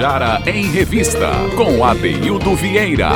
Tabajara 0.00 0.50
em 0.50 0.64
Revista, 0.70 1.28
com 1.54 1.84
Adeildo 1.84 2.56
Vieira. 2.56 3.10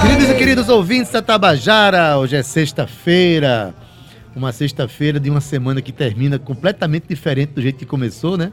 Queridos 0.00 0.30
e 0.30 0.34
queridos 0.36 0.68
ouvintes 0.68 1.10
da 1.10 1.20
Tabajara, 1.20 2.16
hoje 2.18 2.36
é 2.36 2.42
sexta-feira. 2.44 3.74
Uma 4.36 4.52
sexta-feira 4.52 5.18
de 5.18 5.28
uma 5.28 5.40
semana 5.40 5.82
que 5.82 5.90
termina 5.90 6.38
completamente 6.38 7.08
diferente 7.08 7.50
do 7.50 7.60
jeito 7.60 7.78
que 7.80 7.84
começou, 7.84 8.36
né? 8.36 8.52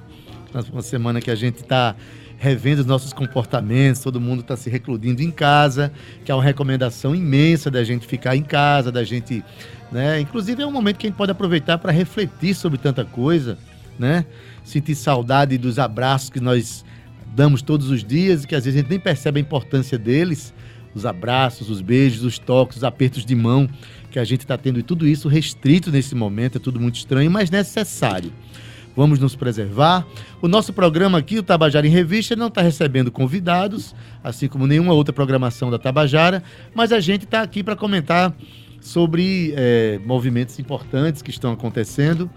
Uma 0.74 0.82
semana 0.82 1.22
que 1.22 1.30
a 1.30 1.36
gente 1.36 1.58
está 1.58 1.96
revendo 2.40 2.82
os 2.82 2.88
nossos 2.88 3.14
comportamentos, 3.14 4.02
todo 4.02 4.20
mundo 4.20 4.40
está 4.40 4.58
se 4.58 4.68
recluindo 4.68 5.22
em 5.22 5.30
casa, 5.30 5.92
que 6.26 6.32
é 6.32 6.34
uma 6.34 6.44
recomendação 6.44 7.14
imensa 7.14 7.70
da 7.70 7.84
gente 7.84 8.08
ficar 8.08 8.36
em 8.36 8.44
casa, 8.44 8.92
da 8.92 9.04
gente. 9.04 9.44
Né? 9.92 10.20
Inclusive 10.20 10.64
é 10.64 10.66
um 10.66 10.72
momento 10.72 10.98
que 10.98 11.06
a 11.06 11.10
gente 11.10 11.18
pode 11.18 11.32
aproveitar 11.32 11.78
para 11.78 11.92
refletir 11.92 12.56
sobre 12.56 12.80
tanta 12.80 13.06
coisa, 13.06 13.56
né? 14.00 14.26
Sentir 14.68 14.96
saudade 14.96 15.58
dos 15.58 15.80
abraços 15.80 16.30
que 16.30 16.42
nós 16.42 16.84
damos 17.34 17.62
todos 17.62 17.90
os 17.90 18.04
dias 18.04 18.44
e 18.44 18.48
que 18.48 18.54
às 18.54 18.66
vezes 18.66 18.78
a 18.78 18.82
gente 18.82 18.90
nem 18.90 19.00
percebe 19.00 19.40
a 19.40 19.42
importância 19.42 19.98
deles. 19.98 20.54
Os 20.94 21.06
abraços, 21.06 21.70
os 21.70 21.80
beijos, 21.80 22.22
os 22.24 22.38
toques, 22.38 22.76
os 22.76 22.84
apertos 22.84 23.26
de 23.26 23.34
mão 23.34 23.70
que 24.12 24.20
a 24.20 24.26
gente 24.26 24.42
está 24.42 24.58
tendo 24.58 24.78
e 24.78 24.84
tudo 24.84 25.08
isso 25.08 25.30
restrito 25.30 25.90
nesse 25.90 26.14
momento, 26.14 26.58
é 26.58 26.60
tudo 26.60 26.82
muito 26.82 26.96
estranho, 26.96 27.32
mas 27.32 27.50
necessário. 27.50 28.30
Vamos 28.94 29.20
nos 29.20 29.38
preservar. 29.38 30.06
O 30.42 30.50
nosso 30.50 30.74
programa 30.74 31.18
aqui, 31.18 31.40
o 31.40 31.44
Tabajara 31.44 31.88
em 31.88 31.90
Revista, 31.90 32.36
não 32.36 32.48
está 32.48 32.62
recebendo 32.62 33.10
convidados, 33.10 33.96
assim 34.22 34.50
como 34.50 34.68
nenhuma 34.68 34.92
outra 34.92 35.14
programação 35.14 35.72
da 35.72 35.80
Tabajara, 35.80 36.44
mas 36.76 36.92
a 36.92 37.00
gente 37.00 37.24
está 37.24 37.42
aqui 37.42 37.64
para 37.64 37.76
comentar 37.78 38.36
sobre 38.82 39.54
é, 39.56 39.98
movimentos 40.06 40.60
importantes 40.60 41.22
que 41.22 41.30
estão 41.30 41.54
acontecendo. 41.54 42.30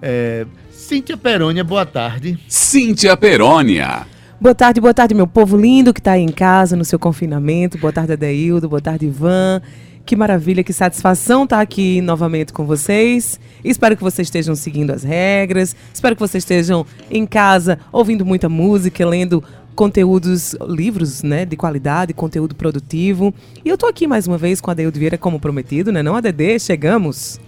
É, 0.00 0.46
Cíntia 0.70 1.16
Perônia, 1.16 1.62
boa 1.62 1.84
tarde. 1.84 2.38
Cíntia 2.48 3.16
Perônia. 3.16 4.06
Boa 4.40 4.54
tarde, 4.54 4.80
boa 4.80 4.94
tarde, 4.94 5.14
meu 5.14 5.26
povo 5.26 5.56
lindo 5.56 5.92
que 5.92 6.00
está 6.00 6.12
aí 6.12 6.22
em 6.22 6.30
casa, 6.30 6.76
no 6.76 6.84
seu 6.84 6.98
confinamento. 6.98 7.76
Boa 7.76 7.92
tarde, 7.92 8.12
Adeildo. 8.12 8.68
Boa 8.68 8.80
tarde, 8.80 9.06
Ivan. 9.06 9.60
Que 10.06 10.16
maravilha, 10.16 10.64
que 10.64 10.72
satisfação 10.72 11.44
estar 11.44 11.56
tá 11.56 11.62
aqui 11.62 12.00
novamente 12.00 12.52
com 12.52 12.64
vocês. 12.64 13.38
Espero 13.62 13.96
que 13.96 14.02
vocês 14.02 14.28
estejam 14.28 14.54
seguindo 14.54 14.92
as 14.92 15.02
regras. 15.02 15.76
Espero 15.92 16.14
que 16.14 16.20
vocês 16.20 16.44
estejam 16.44 16.86
em 17.10 17.26
casa 17.26 17.78
ouvindo 17.92 18.24
muita 18.24 18.48
música, 18.48 19.04
lendo 19.04 19.44
conteúdos, 19.74 20.56
livros, 20.66 21.22
né, 21.22 21.44
de 21.44 21.56
qualidade, 21.56 22.14
conteúdo 22.14 22.54
produtivo. 22.54 23.34
E 23.64 23.68
eu 23.68 23.76
tô 23.76 23.86
aqui 23.86 24.06
mais 24.06 24.26
uma 24.26 24.38
vez 24.38 24.60
com 24.60 24.70
a 24.70 24.74
Deildo 24.74 24.98
Vieira 24.98 25.18
como 25.18 25.38
prometido, 25.38 25.92
né? 25.92 26.02
Não 26.02 26.16
a 26.16 26.20
Dedê, 26.20 26.58
chegamos. 26.58 27.38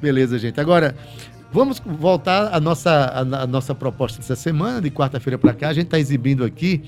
Beleza, 0.00 0.38
gente. 0.38 0.60
Agora, 0.60 0.96
vamos 1.52 1.80
voltar 1.84 2.52
à 2.52 2.58
nossa, 2.58 3.12
à 3.14 3.46
nossa 3.46 3.74
proposta 3.74 4.18
dessa 4.18 4.34
semana, 4.34 4.80
de 4.80 4.90
quarta-feira 4.90 5.38
para 5.38 5.52
cá. 5.52 5.68
A 5.68 5.72
gente 5.74 5.84
está 5.84 5.98
exibindo 5.98 6.44
aqui 6.44 6.82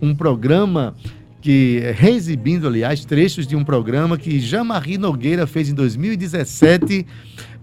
um 0.00 0.14
programa 0.14 0.94
que 1.40 1.80
reexibindo, 1.96 2.68
aliás, 2.68 3.04
trechos 3.04 3.46
de 3.46 3.56
um 3.56 3.64
programa 3.64 4.18
que 4.18 4.38
Jean-Marie 4.38 4.98
Nogueira 4.98 5.46
fez 5.46 5.70
em 5.70 5.74
2017, 5.74 7.06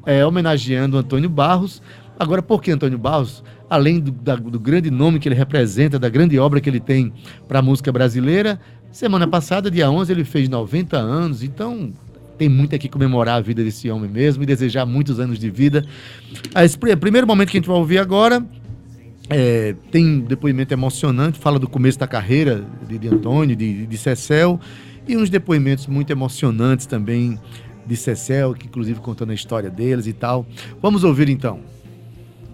é, 0.05 0.25
homenageando 0.25 0.97
Antônio 0.97 1.29
Barros. 1.29 1.81
Agora, 2.19 2.41
por 2.41 2.61
que 2.61 2.71
Antônio 2.71 2.97
Barros? 2.97 3.43
Além 3.69 3.99
do, 3.99 4.11
da, 4.11 4.35
do 4.35 4.59
grande 4.59 4.89
nome 4.89 5.19
que 5.19 5.27
ele 5.27 5.35
representa, 5.35 5.99
da 5.99 6.09
grande 6.09 6.39
obra 6.39 6.59
que 6.59 6.69
ele 6.69 6.79
tem 6.79 7.13
para 7.47 7.59
a 7.59 7.61
música 7.61 7.91
brasileira, 7.91 8.59
semana 8.91 9.27
passada, 9.27 9.69
dia 9.69 9.91
11, 9.91 10.11
ele 10.11 10.23
fez 10.23 10.49
90 10.49 10.97
anos, 10.97 11.43
então 11.43 11.91
tem 12.37 12.47
muito 12.47 12.75
aqui 12.75 12.87
comemorar 12.87 13.37
a 13.37 13.41
vida 13.41 13.63
desse 13.63 13.89
homem 13.89 14.09
mesmo 14.09 14.43
e 14.43 14.45
desejar 14.45 14.85
muitos 14.85 15.19
anos 15.19 15.39
de 15.39 15.49
vida. 15.49 15.85
Esse 16.55 16.77
primeiro 16.77 17.25
momento 17.25 17.49
que 17.49 17.57
a 17.57 17.59
gente 17.59 17.67
vai 17.67 17.77
ouvir 17.77 17.97
agora 17.97 18.45
é, 19.29 19.75
tem 19.91 20.05
um 20.05 20.19
depoimento 20.21 20.73
emocionante, 20.73 21.39
fala 21.39 21.59
do 21.59 21.67
começo 21.67 21.99
da 21.99 22.07
carreira 22.07 22.63
de, 22.87 22.97
de 22.97 23.07
Antônio, 23.07 23.55
de, 23.55 23.85
de 23.85 23.97
Cecel, 23.97 24.59
e 25.07 25.17
uns 25.17 25.29
depoimentos 25.29 25.87
muito 25.87 26.11
emocionantes 26.11 26.85
também 26.85 27.39
de 27.85 27.95
Cecel, 27.95 28.53
que 28.53 28.67
inclusive 28.67 28.99
contando 28.99 29.31
a 29.31 29.35
história 29.35 29.69
deles 29.69 30.07
e 30.07 30.13
tal. 30.13 30.45
Vamos 30.81 31.03
ouvir 31.03 31.29
então. 31.29 31.59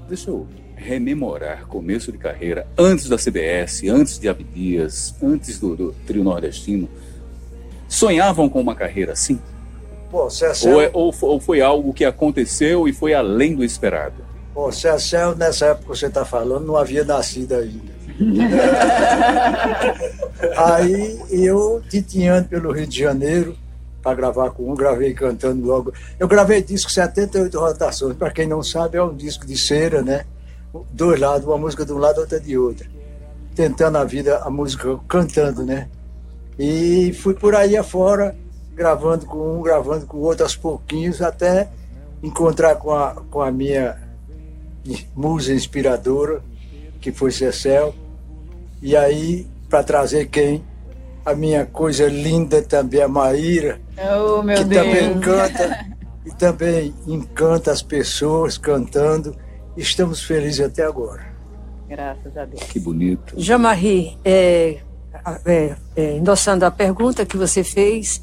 Deixa 0.07 0.30
eu 0.30 0.47
rememorar 0.75 1.66
começo 1.68 2.12
de 2.12 2.18
carreira, 2.18 2.68
antes 2.78 3.07
da 3.07 3.18
CBS, 3.18 3.88
antes 3.88 4.19
de 4.19 4.28
Abdias, 4.28 5.16
antes 5.24 5.59
do, 5.59 5.75
do 5.75 5.96
trio 6.06 6.24
nordestino. 6.24 6.90
Sonhavam 7.88 8.50
com 8.50 8.59
uma 8.59 8.75
carreira 8.75 9.13
assim? 9.13 9.40
Pô, 10.13 10.29
Cecel... 10.29 10.74
ou, 10.74 10.81
é, 10.81 10.91
ou, 10.94 11.13
ou 11.22 11.40
foi 11.40 11.59
algo 11.59 11.91
que 11.91 12.06
aconteceu 12.06 12.88
e 12.88 12.94
foi 12.94 13.16
além 13.16 13.56
do 13.56 13.63
esperado? 13.63 14.13
Pô, 14.53 14.72
Cecel, 14.72 15.35
nessa 15.35 15.66
época 15.66 15.91
que 15.91 15.97
você 15.97 16.06
está 16.06 16.24
falando, 16.24 16.68
não 16.68 16.78
havia 16.78 17.03
nascido 17.03 17.56
ainda. 17.56 17.91
Aí 20.56 21.19
eu, 21.31 21.81
titiando 21.90 22.47
pelo 22.47 22.72
Rio 22.72 22.85
de 22.85 23.00
Janeiro, 23.00 23.57
para 24.03 24.16
gravar 24.16 24.51
com 24.51 24.72
um, 24.72 24.75
gravei 24.75 25.16
cantando 25.16 25.66
logo. 25.66 25.91
Eu 26.19 26.28
gravei 26.28 26.62
disco 26.62 26.91
78 26.91 27.59
rotações, 27.59 28.16
para 28.16 28.30
quem 28.30 28.45
não 28.45 28.62
sabe, 28.62 29.00
é 29.00 29.03
um 29.03 29.16
disco 29.16 29.47
de 29.47 29.57
cera, 29.57 30.03
né? 30.03 30.25
Dois 30.91 31.19
lados, 31.19 31.47
uma 31.47 31.57
música 31.57 31.84
de 31.84 31.91
um 31.91 31.97
lado, 31.97 32.22
outra 32.22 32.40
de 32.40 32.56
outra. 32.56 32.85
Tentando 33.56 33.97
a 33.97 34.03
vida, 34.03 34.38
a 34.44 34.50
música 34.51 34.95
cantando, 35.07 35.66
né? 35.66 35.90
E 36.59 37.12
fui 37.13 37.34
por 37.34 37.56
aí 37.56 37.75
afora, 37.75 38.35
gravando 38.75 39.25
com 39.25 39.59
um, 39.59 39.61
gravando 39.61 40.06
com 40.06 40.17
o 40.17 40.22
outro 40.22 40.44
aos 40.44 40.56
pouquinhos, 40.56 41.22
até 41.22 41.69
encontrar 42.22 42.75
com 42.75 42.91
a, 42.91 43.16
com 43.29 43.41
a 43.41 43.51
minha 43.51 43.97
musa 45.16 45.53
inspiradora, 45.53 46.41
que 47.00 47.12
foi 47.12 47.31
Cecel. 47.31 47.94
E 48.81 48.95
aí, 48.95 49.47
para 49.69 49.83
trazer 49.83 50.28
quem? 50.28 50.63
A 51.25 51.33
minha 51.33 51.66
coisa 51.66 52.07
linda 52.07 52.62
também, 52.62 53.01
a 53.01 53.07
Maíra, 53.07 53.79
oh, 53.97 54.41
que 54.41 54.63
Deus. 54.66 54.85
também 54.85 55.19
canta 55.19 55.85
e 56.25 56.31
também 56.31 56.94
encanta 57.07 57.72
as 57.72 57.81
pessoas 57.81 58.57
cantando. 58.57 59.35
Estamos 59.75 60.22
felizes 60.22 60.66
até 60.66 60.83
agora. 60.83 61.25
Graças 61.88 62.35
a 62.38 62.45
Deus. 62.45 62.63
Que 62.63 62.79
bonito. 62.79 63.33
Jean-Marie, 63.38 64.17
é, 64.25 64.79
é, 65.45 65.75
é, 65.95 66.17
endossando 66.17 66.66
a 66.66 66.72
pergunta 66.72 67.25
que 67.25 67.38
você 67.38 67.63
fez, 67.63 68.22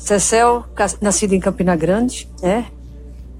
Cecel, 0.00 0.64
nascido 1.00 1.34
em 1.34 1.40
Campina 1.40 1.76
Grande, 1.76 2.28
né? 2.42 2.66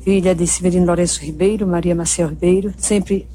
filha 0.03 0.34
de 0.34 0.47
Severino 0.47 0.87
Lourenço 0.87 1.21
Ribeiro, 1.21 1.66
Maria 1.66 1.94
Marcel 1.94 2.28
Ribeiro. 2.28 2.72
Sempre, 2.78 3.26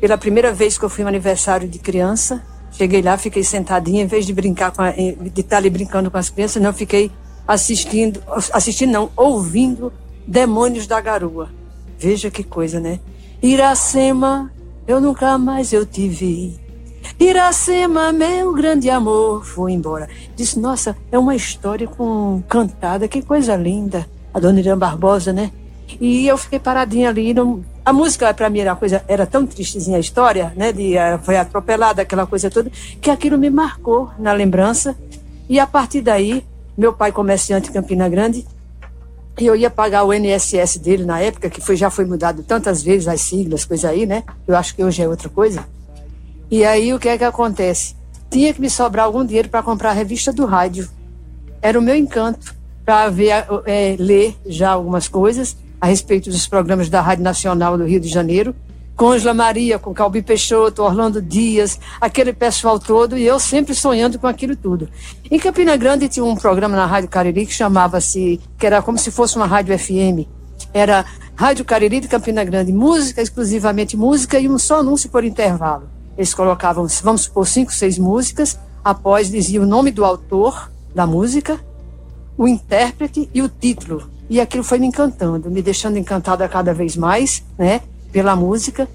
pela 0.00 0.18
primeira 0.18 0.52
vez 0.52 0.76
que 0.76 0.84
eu 0.84 0.88
fui 0.88 1.02
no 1.02 1.08
aniversário 1.08 1.68
de 1.68 1.78
criança, 1.78 2.42
cheguei 2.72 3.02
lá, 3.02 3.16
fiquei 3.16 3.42
sentadinha, 3.42 4.02
em 4.02 4.06
vez 4.06 4.26
de 4.26 4.32
brincar 4.32 4.72
a, 4.78 4.90
de 4.90 5.40
estar 5.40 5.56
ali 5.56 5.70
brincando 5.70 6.10
com 6.10 6.18
as 6.18 6.28
crianças, 6.28 6.62
não, 6.62 6.72
fiquei 6.72 7.10
assistindo, 7.46 8.22
assistindo 8.52 8.90
não, 8.90 9.10
ouvindo 9.16 9.92
Demônios 10.26 10.86
da 10.86 11.00
Garoa. 11.00 11.48
Veja 11.98 12.30
que 12.30 12.44
coisa, 12.44 12.78
né? 12.78 13.00
Iracema, 13.42 14.52
eu 14.86 15.00
nunca 15.00 15.38
mais 15.38 15.72
eu 15.72 15.86
te 15.86 16.08
vi. 16.08 16.59
Iracema, 17.20 18.12
meu 18.12 18.50
grande 18.54 18.88
amor, 18.88 19.44
foi 19.44 19.72
embora. 19.72 20.08
Disse, 20.34 20.58
nossa, 20.58 20.96
é 21.12 21.18
uma 21.18 21.36
história 21.36 21.86
com 21.86 22.42
cantada, 22.48 23.06
que 23.06 23.20
coisa 23.20 23.54
linda. 23.54 24.06
A 24.32 24.40
dona 24.40 24.58
Irã 24.58 24.76
Barbosa, 24.76 25.30
né? 25.30 25.52
E 26.00 26.26
eu 26.26 26.38
fiquei 26.38 26.58
paradinha 26.58 27.10
ali. 27.10 27.34
Não... 27.34 27.62
A 27.84 27.92
música, 27.92 28.32
para 28.32 28.48
mim, 28.48 28.60
era, 28.60 28.74
coisa, 28.74 29.04
era 29.06 29.26
tão 29.26 29.46
tristezinha 29.46 29.98
a 29.98 30.00
história, 30.00 30.50
né? 30.56 30.72
De, 30.72 30.96
eh, 30.96 31.18
foi 31.18 31.36
atropelada, 31.36 32.00
aquela 32.00 32.26
coisa 32.26 32.50
toda, 32.50 32.72
que 33.02 33.10
aquilo 33.10 33.36
me 33.36 33.50
marcou 33.50 34.10
na 34.18 34.32
lembrança. 34.32 34.96
E 35.46 35.60
a 35.60 35.66
partir 35.66 36.00
daí, 36.00 36.42
meu 36.74 36.94
pai, 36.94 37.12
comerciante 37.12 37.68
em 37.68 37.72
Campina 37.72 38.08
Grande, 38.08 38.46
e 39.38 39.44
eu 39.44 39.54
ia 39.54 39.68
pagar 39.68 40.04
o 40.04 40.12
NSS 40.14 40.78
dele 40.78 41.04
na 41.04 41.20
época, 41.20 41.50
que 41.50 41.60
foi, 41.60 41.76
já 41.76 41.90
foi 41.90 42.06
mudado 42.06 42.42
tantas 42.42 42.82
vezes 42.82 43.06
as 43.06 43.20
siglas, 43.20 43.66
coisa 43.66 43.90
aí, 43.90 44.06
né? 44.06 44.24
Eu 44.48 44.56
acho 44.56 44.74
que 44.74 44.82
hoje 44.82 45.02
é 45.02 45.08
outra 45.08 45.28
coisa. 45.28 45.66
E 46.50 46.64
aí 46.64 46.92
o 46.92 46.98
que 46.98 47.08
é 47.08 47.16
que 47.16 47.24
acontece? 47.24 47.94
Tinha 48.28 48.52
que 48.52 48.60
me 48.60 48.68
sobrar 48.68 49.06
algum 49.06 49.24
dinheiro 49.24 49.48
para 49.48 49.62
comprar 49.62 49.90
a 49.90 49.94
revista 49.94 50.32
do 50.32 50.46
rádio. 50.46 50.88
Era 51.62 51.78
o 51.78 51.82
meu 51.82 51.94
encanto 51.94 52.54
para 52.84 53.08
ver, 53.08 53.46
é, 53.66 53.94
ler 53.98 54.36
já 54.46 54.70
algumas 54.70 55.06
coisas 55.06 55.56
a 55.80 55.86
respeito 55.86 56.28
dos 56.28 56.48
programas 56.48 56.88
da 56.88 57.00
Rádio 57.00 57.22
Nacional 57.22 57.78
do 57.78 57.84
Rio 57.84 58.00
de 58.00 58.08
Janeiro, 58.08 58.54
com 58.96 59.12
Angela 59.12 59.32
Maria, 59.32 59.78
com 59.78 59.94
Calbi 59.94 60.20
Peixoto, 60.20 60.82
Orlando 60.82 61.22
Dias, 61.22 61.78
aquele 62.00 62.32
pessoal 62.32 62.78
todo, 62.78 63.16
e 63.16 63.24
eu 63.24 63.38
sempre 63.38 63.74
sonhando 63.74 64.18
com 64.18 64.26
aquilo 64.26 64.54
tudo. 64.54 64.88
Em 65.30 65.38
Campina 65.38 65.76
Grande 65.76 66.08
tinha 66.08 66.24
um 66.24 66.36
programa 66.36 66.76
na 66.76 66.84
Rádio 66.84 67.08
Cariri 67.08 67.46
que 67.46 67.52
chamava-se, 67.54 68.40
que 68.58 68.66
era 68.66 68.82
como 68.82 68.98
se 68.98 69.10
fosse 69.10 69.36
uma 69.36 69.46
rádio 69.46 69.78
FM. 69.78 70.28
Era 70.74 71.06
Rádio 71.34 71.64
Cariri 71.64 72.00
de 72.00 72.08
Campina 72.08 72.44
Grande, 72.44 72.72
música, 72.72 73.22
exclusivamente 73.22 73.96
música, 73.96 74.38
e 74.38 74.48
um 74.48 74.58
só 74.58 74.80
anúncio 74.80 75.08
por 75.08 75.24
intervalo. 75.24 75.99
Eles 76.20 76.34
colocavam, 76.34 76.86
vamos 77.02 77.22
supor, 77.22 77.46
cinco, 77.46 77.72
seis 77.72 77.98
músicas, 77.98 78.58
após 78.84 79.30
dizia 79.30 79.62
o 79.62 79.66
nome 79.66 79.90
do 79.90 80.04
autor 80.04 80.70
da 80.94 81.06
música, 81.06 81.58
o 82.36 82.46
intérprete 82.46 83.30
e 83.32 83.40
o 83.40 83.48
título 83.48 84.06
e 84.28 84.38
aquilo 84.38 84.62
foi 84.62 84.78
me 84.78 84.86
encantando, 84.86 85.50
me 85.50 85.62
deixando 85.62 85.96
encantada 85.96 86.46
cada 86.46 86.74
vez 86.74 86.94
mais, 86.94 87.42
né, 87.58 87.80
pela 88.12 88.36
música. 88.36 88.86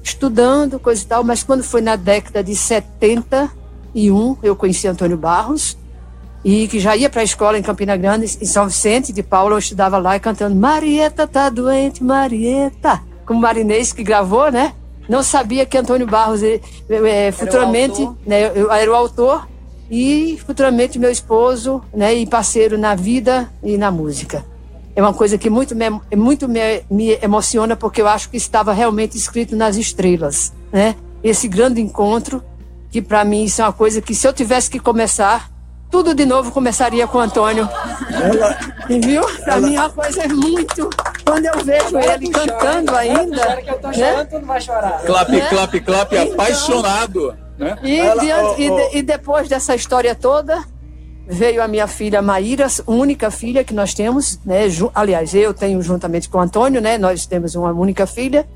estudando, 0.00 0.78
coisa 0.78 1.02
e 1.02 1.06
tal, 1.06 1.24
mas 1.24 1.42
quando 1.42 1.64
foi 1.64 1.80
na 1.80 1.96
década 1.96 2.44
de 2.44 2.54
71, 2.54 4.36
eu 4.42 4.54
conheci 4.54 4.86
Antônio 4.86 5.16
Barros, 5.16 5.76
e 6.44 6.68
que 6.68 6.78
já 6.78 6.94
ia 6.94 7.08
para 7.08 7.22
a 7.22 7.24
escola 7.24 7.58
em 7.58 7.62
Campina 7.62 7.96
Grande, 7.96 8.26
em 8.40 8.44
São 8.44 8.66
Vicente 8.68 9.12
de 9.12 9.22
Paula, 9.22 9.54
eu 9.54 9.58
estudava 9.58 9.98
lá 9.98 10.14
e 10.14 10.20
cantando 10.20 10.54
Marieta 10.54 11.26
tá 11.26 11.48
doente, 11.48 12.04
Marieta, 12.04 13.02
como 13.26 13.40
Marinês 13.40 13.94
que 13.94 14.04
gravou, 14.04 14.52
né? 14.52 14.74
Não 15.08 15.22
sabia 15.22 15.66
que 15.66 15.76
Antônio 15.76 16.06
Barros, 16.06 16.40
é, 16.42 17.32
futuramente, 17.32 18.08
né, 18.26 18.50
eu, 18.54 18.70
era 18.72 18.90
o 18.90 18.94
autor 18.94 19.46
e 19.90 20.38
futuramente 20.46 20.98
meu 20.98 21.10
esposo, 21.10 21.82
né, 21.92 22.14
e 22.14 22.26
parceiro 22.26 22.78
na 22.78 22.94
vida 22.94 23.50
e 23.62 23.76
na 23.76 23.90
música. 23.90 24.44
É 24.96 25.02
uma 25.02 25.12
coisa 25.12 25.36
que 25.36 25.50
muito 25.50 25.74
me, 25.74 25.90
muito 26.16 26.48
me, 26.48 26.82
me 26.90 27.18
emociona 27.20 27.76
porque 27.76 28.00
eu 28.00 28.08
acho 28.08 28.30
que 28.30 28.36
estava 28.36 28.72
realmente 28.72 29.16
escrito 29.16 29.56
nas 29.56 29.76
estrelas, 29.76 30.52
né? 30.72 30.94
Esse 31.22 31.48
grande 31.48 31.80
encontro 31.80 32.42
que 32.90 33.02
para 33.02 33.24
mim 33.24 33.42
isso 33.42 33.60
é 33.60 33.64
uma 33.64 33.72
coisa 33.72 34.00
que 34.00 34.14
se 34.14 34.26
eu 34.26 34.32
tivesse 34.32 34.70
que 34.70 34.78
começar 34.78 35.50
tudo 35.90 36.14
de 36.14 36.24
novo 36.24 36.50
começaria 36.50 37.06
com 37.06 37.18
o 37.18 37.20
Antônio. 37.20 37.68
Ela, 38.10 38.58
e 38.88 38.98
viu? 38.98 39.22
Para 39.44 39.60
mim 39.60 39.76
é 39.76 39.80
uma 39.80 39.90
coisa 39.90 40.26
muito. 40.26 40.90
Quando 41.24 41.46
eu 41.46 41.64
vejo 41.64 41.98
ele 41.98 42.30
cantando 42.30 42.94
ainda. 42.94 43.56
Que 43.56 43.70
eu 43.70 43.78
tô 43.78 43.88
né? 43.88 44.28
não 44.32 44.40
vai 44.42 44.60
chorar. 44.60 45.02
Clap, 45.04 45.28
né? 45.30 45.48
clap, 45.48 45.80
clap, 45.80 46.14
então, 46.14 46.34
apaixonado. 46.34 47.36
Né? 47.58 47.78
E, 47.82 47.98
Ela, 47.98 48.20
diante, 48.20 48.70
oh, 48.70 48.74
oh. 48.74 48.94
E, 48.94 48.98
e 48.98 49.02
depois 49.02 49.48
dessa 49.48 49.74
história 49.74 50.14
toda, 50.14 50.64
veio 51.26 51.62
a 51.62 51.68
minha 51.68 51.86
filha 51.86 52.20
Maíra, 52.20 52.66
única 52.86 53.30
filha 53.30 53.64
que 53.64 53.72
nós 53.72 53.94
temos, 53.94 54.38
né? 54.44 54.62
Aliás, 54.94 55.34
eu 55.34 55.54
tenho 55.54 55.80
juntamente 55.82 56.28
com 56.28 56.38
o 56.38 56.40
Antônio, 56.40 56.80
né? 56.80 56.98
Nós 56.98 57.26
temos 57.26 57.54
uma 57.54 57.72
única 57.72 58.06
filha. 58.06 58.46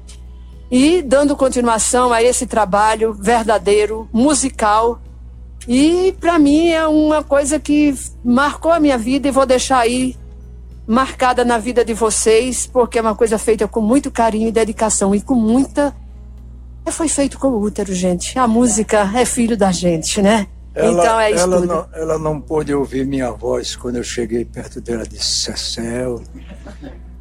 E 0.71 1.01
dando 1.01 1.35
continuação 1.35 2.13
a 2.13 2.23
esse 2.23 2.47
trabalho 2.47 3.15
verdadeiro, 3.15 4.07
musical, 4.13 5.01
e 5.67 6.15
para 6.21 6.39
mim 6.39 6.69
é 6.69 6.87
uma 6.87 7.23
coisa 7.23 7.59
que 7.59 7.95
marcou 8.25 8.73
a 8.73 8.81
minha 8.81 8.99
vida 8.99 9.29
e 9.29 9.31
vou 9.31 9.47
deixar 9.47 9.79
aí 9.81 10.15
marcada 10.89 11.45
na 11.45 11.59
vida 11.59 11.85
de 11.85 11.93
vocês, 11.93 12.67
porque 12.67 12.99
é 12.99 13.03
uma 13.03 13.15
coisa 13.15 13.37
feita 13.37 13.69
com 13.69 13.83
muito 13.83 14.11
carinho 14.11 14.49
e 14.49 14.53
dedicação 14.53 15.15
e 15.15 15.21
com 15.21 15.35
muita. 15.35 15.95
É, 16.87 16.91
foi 16.91 17.09
feito 17.09 17.39
com 17.39 17.49
o 17.49 17.61
útero, 17.61 17.93
gente. 17.93 18.39
A 18.39 18.49
música 18.49 19.11
é 19.15 19.27
filho 19.27 19.55
da 19.55 19.71
gente, 19.71 20.23
né? 20.23 20.47
Ela, 20.75 20.93
então 20.93 21.21
é 21.21 21.31
isso. 21.33 21.43
Ela 21.43 21.61
não, 21.61 21.89
ela 21.93 22.19
não 22.19 22.41
pôde 22.41 22.75
ouvir 22.75 23.05
minha 23.05 23.31
voz 23.31 23.77
quando 23.77 23.97
eu 23.97 24.05
cheguei 24.05 24.47
perto 24.47 24.81
dela. 24.81 25.05
Disse: 25.05 25.53
Cecel, 25.53 26.23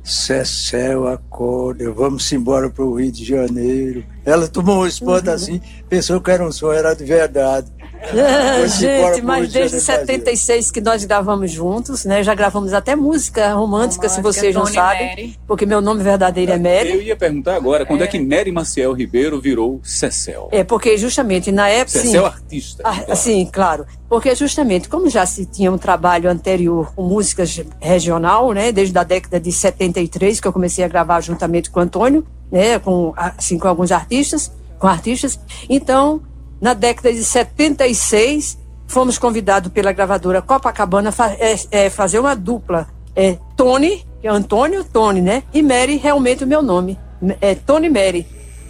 Cecel, 0.01 1.05
acorda, 1.05 1.91
vamos 1.91 2.31
embora 2.31 2.69
para 2.69 2.85
o 2.85 2.93
Rio 2.93 3.11
de 3.11 3.25
Janeiro. 3.25 4.05
Ela 4.23 4.47
tomou 4.47 4.83
um 4.83 4.87
espanto 4.87 5.27
uhum. 5.27 5.35
assim, 5.35 5.61
pensou 5.89 6.21
que 6.21 6.31
era 6.31 6.41
um 6.41 6.51
sonho, 6.53 6.79
era 6.79 6.93
de 6.93 7.03
verdade. 7.03 7.69
gente, 8.79 9.21
mas 9.21 9.51
desde 9.51 9.79
76 9.79 10.71
que 10.71 10.81
nós 10.81 11.03
gravamos 11.03 11.51
juntos, 11.51 12.05
né? 12.05 12.23
Já 12.23 12.33
gravamos 12.33 12.73
até 12.73 12.95
música 12.95 13.53
romântica, 13.53 14.07
se 14.09 14.21
vocês 14.21 14.53
não 14.55 14.65
sabem. 14.65 15.09
Mary. 15.09 15.39
Porque 15.47 15.65
meu 15.65 15.81
nome 15.81 16.03
verdadeiro 16.03 16.51
é 16.51 16.57
Mary. 16.57 16.91
Eu 16.91 17.01
ia 17.01 17.15
perguntar 17.15 17.55
agora, 17.55 17.85
quando 17.85 18.01
é, 18.01 18.05
é 18.05 18.07
que 18.07 18.19
Mary 18.19 18.51
Maciel 18.51 18.94
Ribeiro 18.94 19.39
virou 19.39 19.79
Cecel? 19.83 20.49
É, 20.51 20.63
porque 20.63 20.97
justamente 20.97 21.51
na 21.51 21.69
época. 21.69 21.99
Cecel 21.99 22.21
sim, 22.21 22.27
artista. 22.27 22.83
Ah, 22.85 22.95
claro. 22.95 23.15
Sim, 23.15 23.49
claro. 23.51 23.85
Porque 24.09 24.33
justamente, 24.35 24.88
como 24.88 25.09
já 25.09 25.25
se 25.25 25.45
tinha 25.45 25.71
um 25.71 25.77
trabalho 25.77 26.29
anterior 26.29 26.94
com 26.95 27.03
músicas 27.03 27.61
regional, 27.79 28.51
né? 28.53 28.71
Desde 28.71 28.97
a 28.97 29.03
década 29.03 29.39
de 29.39 29.51
73, 29.51 30.39
que 30.39 30.47
eu 30.47 30.53
comecei 30.53 30.83
a 30.83 30.88
gravar 30.88 31.19
juntamente 31.21 31.69
com 31.69 31.79
o 31.79 31.83
Antônio, 31.83 32.25
né? 32.51 32.79
Com, 32.79 33.13
assim, 33.15 33.57
com 33.57 33.67
alguns 33.67 33.91
artistas, 33.91 34.51
com 34.79 34.88
artistas. 34.88 35.39
Então, 35.69 36.21
na 36.59 36.74
década 36.74 37.13
de 37.13 37.24
76, 37.24 38.57
fomos 38.88 39.18
convidados 39.18 39.71
pela 39.71 39.92
gravadora 39.92 40.42
Copacabana 40.42 41.13
a 41.18 41.31
é, 41.33 41.56
é, 41.71 41.89
fazer 41.89 42.19
uma 42.19 42.36
dupla. 42.36 42.88
É, 43.15 43.38
Tony, 43.56 44.06
que 44.21 44.27
é 44.27 44.30
Antônio 44.30 44.83
Tony, 44.83 45.21
né? 45.21 45.44
E 45.54 45.62
Mary, 45.62 45.98
realmente 45.98 46.44
o 46.44 46.48
meu 46.48 46.62
nome. 46.62 46.98
É 47.42 47.56
Tony 47.56 47.89
Mary. 47.89 48.27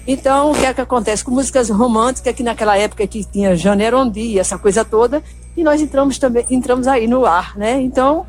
Então, 0.08 0.52
o 0.52 0.56
que 0.56 0.66
é 0.66 0.74
que 0.74 0.80
acontece? 0.80 1.24
Com 1.24 1.32
músicas 1.32 1.70
românticas, 1.70 2.34
que 2.34 2.42
naquela 2.42 2.78
época 2.78 3.06
que 3.06 3.26
tinha 3.26 3.56
Janeiro 3.58 4.00
Ondi, 4.00 4.40
essa 4.40 4.58
coisa 4.58 4.86
toda, 4.86 5.22
e 5.56 5.64
nós 5.64 5.82
entramos 5.82 6.18
também, 6.18 6.46
entramos 6.50 6.88
aí 6.88 7.08
no 7.08 7.26
ar, 7.26 7.58
né? 7.58 7.82
Então, 7.82 8.26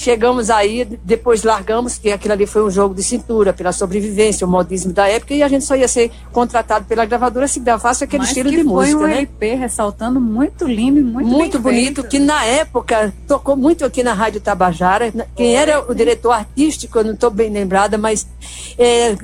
Chegamos 0.00 0.48
aí, 0.48 0.86
depois 1.04 1.42
largamos, 1.42 1.98
que 1.98 2.10
aquilo 2.10 2.32
ali 2.32 2.46
foi 2.46 2.64
um 2.64 2.70
jogo 2.70 2.94
de 2.94 3.02
cintura, 3.02 3.52
pela 3.52 3.70
sobrevivência, 3.70 4.46
o 4.46 4.50
modismo 4.50 4.94
da 4.94 5.06
época, 5.06 5.34
e 5.34 5.42
a 5.42 5.48
gente 5.48 5.62
só 5.62 5.76
ia 5.76 5.86
ser 5.86 6.10
contratado 6.32 6.86
pela 6.86 7.04
gravadora 7.04 7.46
se 7.46 7.60
gravasse 7.60 8.04
aquele 8.04 8.20
Mas 8.20 8.28
estilo 8.30 8.50
de 8.50 8.64
música. 8.64 8.96
Foi 8.98 9.04
um 9.04 9.06
né? 9.06 9.18
LP 9.18 9.54
ressaltando 9.56 10.18
muito 10.18 10.66
lindo, 10.66 11.02
muito 11.02 11.28
Muito 11.28 11.58
bonito, 11.58 12.00
feito. 12.00 12.08
que 12.08 12.18
na 12.18 12.42
época 12.46 13.12
tocou 13.28 13.54
muito 13.58 13.84
aqui 13.84 14.02
na 14.02 14.14
Rádio 14.14 14.40
Tabajara. 14.40 15.12
Quem 15.36 15.54
era 15.54 15.84
o 15.86 15.94
diretor 15.94 16.30
artístico, 16.30 17.00
eu 17.00 17.04
não 17.04 17.12
estou 17.12 17.28
bem 17.28 17.50
lembrada, 17.50 17.98
mas 17.98 18.26
é, 18.78 19.14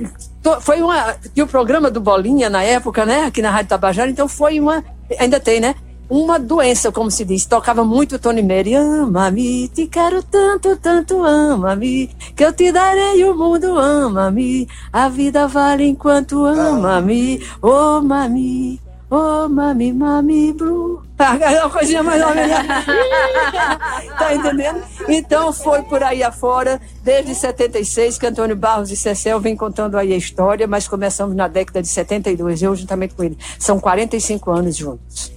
foi 0.61 0.79
uma. 0.79 1.15
Tinha 1.33 1.43
o 1.43 1.47
programa 1.47 1.89
do 1.89 1.99
Bolinha 1.99 2.51
na 2.51 2.61
época, 2.61 3.03
né? 3.03 3.23
Aqui 3.23 3.41
na 3.41 3.49
Rádio 3.49 3.69
Tabajara, 3.69 4.11
então 4.11 4.27
foi 4.27 4.59
uma. 4.59 4.85
Ainda 5.17 5.39
tem, 5.39 5.59
né? 5.59 5.73
Uma 6.09 6.39
doença, 6.39 6.91
como 6.91 7.11
se 7.11 7.25
diz. 7.25 7.45
Tocava 7.45 7.83
muito 7.83 8.19
Tony 8.19 8.41
Mary. 8.41 8.75
Ama-me, 8.75 9.67
te 9.69 9.87
quero 9.87 10.23
tanto, 10.23 10.75
tanto, 10.77 11.23
ama-me, 11.23 12.07
que 12.35 12.43
eu 12.43 12.53
te 12.53 12.71
darei 12.71 13.23
o 13.23 13.35
mundo, 13.35 13.77
ama-me. 13.77 14.67
A 14.91 15.09
vida 15.09 15.47
vale 15.47 15.85
enquanto 15.85 16.45
ama-me, 16.45 17.41
oh 17.61 18.01
mami. 18.01 18.79
Oh, 19.09 19.47
mami, 19.47 19.93
mami, 19.93 20.51
blue. 20.51 21.01
É 21.17 21.61
uma 21.61 21.69
coisinha 21.69 22.03
mais 22.03 22.21
ou 22.21 22.35
menos. 22.35 22.57
tá 24.19 24.35
entendendo? 24.35 24.83
Então 25.07 25.53
foi 25.53 25.81
por 25.83 26.03
aí 26.03 26.21
afora, 26.21 26.81
desde 27.03 27.33
76, 27.33 28.17
que 28.17 28.27
Antônio 28.27 28.55
Barros 28.55 28.91
e 28.91 28.97
Cecel 28.97 29.39
vem 29.39 29.55
contando 29.55 29.97
aí 29.97 30.11
a 30.11 30.17
história, 30.17 30.67
mas 30.67 30.89
começamos 30.89 31.35
na 31.35 31.47
década 31.47 31.81
de 31.81 31.87
72, 31.87 32.61
eu 32.61 32.75
juntamente 32.75 33.15
com 33.15 33.23
ele. 33.23 33.37
São 33.57 33.79
45 33.79 34.51
anos 34.51 34.75
juntos. 34.75 35.36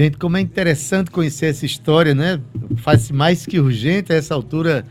Gente, 0.00 0.16
como 0.16 0.38
é 0.38 0.40
interessante 0.40 1.10
conhecer 1.10 1.50
essa 1.50 1.66
história, 1.66 2.14
né? 2.14 2.40
Faz 2.76 3.10
mais 3.10 3.44
que 3.44 3.60
urgente 3.60 4.10
a 4.14 4.16
essa 4.16 4.32
altura 4.32 4.82